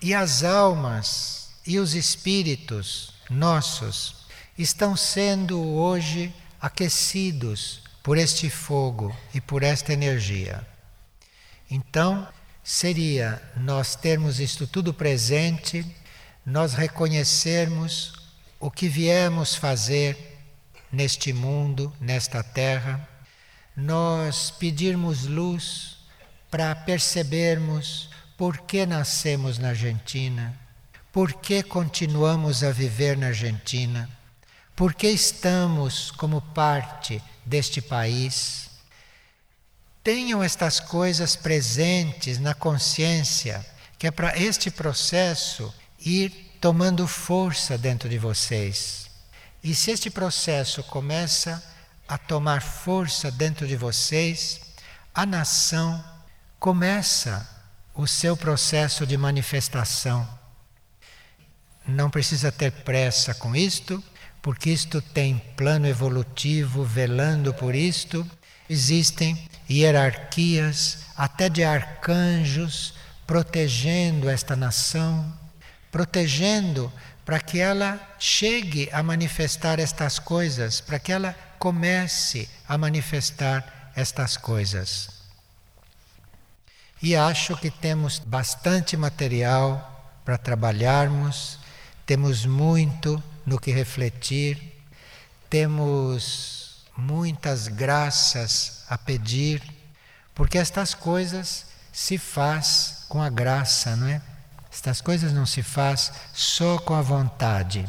[0.02, 4.26] E as almas e os espíritos nossos
[4.58, 10.66] estão sendo hoje aquecidos por este fogo e por esta energia.
[11.70, 12.28] Então,
[12.64, 15.86] seria nós termos isto tudo presente,
[16.46, 18.14] nós reconhecermos
[18.60, 20.38] o que viemos fazer
[20.92, 23.08] neste mundo, nesta terra,
[23.76, 25.98] nós pedirmos luz
[26.50, 30.58] para percebermos por que nascemos na Argentina,
[31.12, 34.10] por que continuamos a viver na Argentina,
[34.76, 38.67] por que estamos como parte deste país.
[40.08, 43.66] Tenham estas coisas presentes na consciência,
[44.00, 46.30] que é para este processo ir
[46.62, 49.10] tomando força dentro de vocês.
[49.62, 51.62] E se este processo começa
[52.08, 54.62] a tomar força dentro de vocês,
[55.14, 56.02] a nação
[56.58, 57.46] começa
[57.94, 60.26] o seu processo de manifestação.
[61.86, 64.02] Não precisa ter pressa com isto,
[64.42, 68.26] porque isto tem plano evolutivo velando por isto.
[68.70, 72.94] Existem hierarquias, até de arcanjos,
[73.26, 75.34] protegendo esta nação,
[75.92, 76.92] protegendo
[77.26, 84.38] para que ela chegue a manifestar estas coisas, para que ela comece a manifestar estas
[84.38, 85.10] coisas.
[87.02, 91.60] E acho que temos bastante material para trabalharmos,
[92.06, 94.74] temos muito no que refletir,
[95.50, 96.57] temos
[96.98, 99.62] muitas graças a pedir,
[100.34, 104.22] porque estas coisas se faz com a graça, não é?
[104.72, 107.86] Estas coisas não se faz só com a vontade.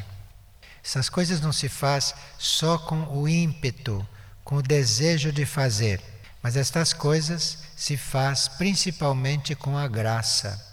[0.84, 4.06] Essas coisas não se faz só com o ímpeto,
[4.44, 6.02] com o desejo de fazer,
[6.42, 10.64] mas estas coisas se faz principalmente com a graça.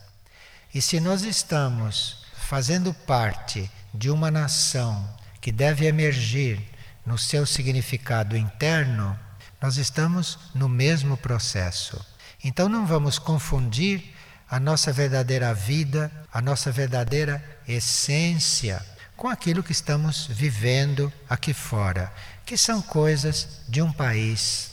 [0.73, 5.07] E se nós estamos fazendo parte de uma nação
[5.41, 6.74] que deve emergir
[7.05, 9.17] no seu significado interno,
[9.61, 12.03] nós estamos no mesmo processo.
[12.43, 14.13] Então não vamos confundir
[14.49, 18.83] a nossa verdadeira vida, a nossa verdadeira essência
[19.15, 22.11] com aquilo que estamos vivendo aqui fora,
[22.45, 24.71] que são coisas de um país.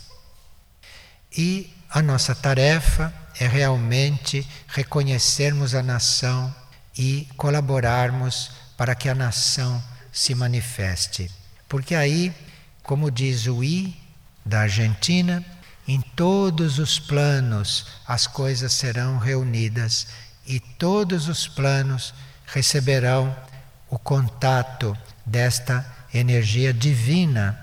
[1.37, 6.55] E a nossa tarefa é realmente reconhecermos a nação
[6.97, 9.83] e colaborarmos para que a nação
[10.13, 11.31] se manifeste.
[11.73, 12.35] Porque aí,
[12.83, 13.99] como diz o I
[14.45, 15.43] da Argentina,
[15.89, 20.07] em todos os planos as coisas serão reunidas
[20.47, 22.13] e todos os planos
[22.45, 23.35] receberão
[23.89, 24.95] o contato
[25.25, 27.59] desta energia divina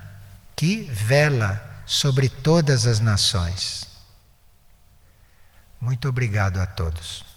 [0.55, 3.85] que vela sobre todas as nações.
[5.79, 7.28] Muito obrigado a todos.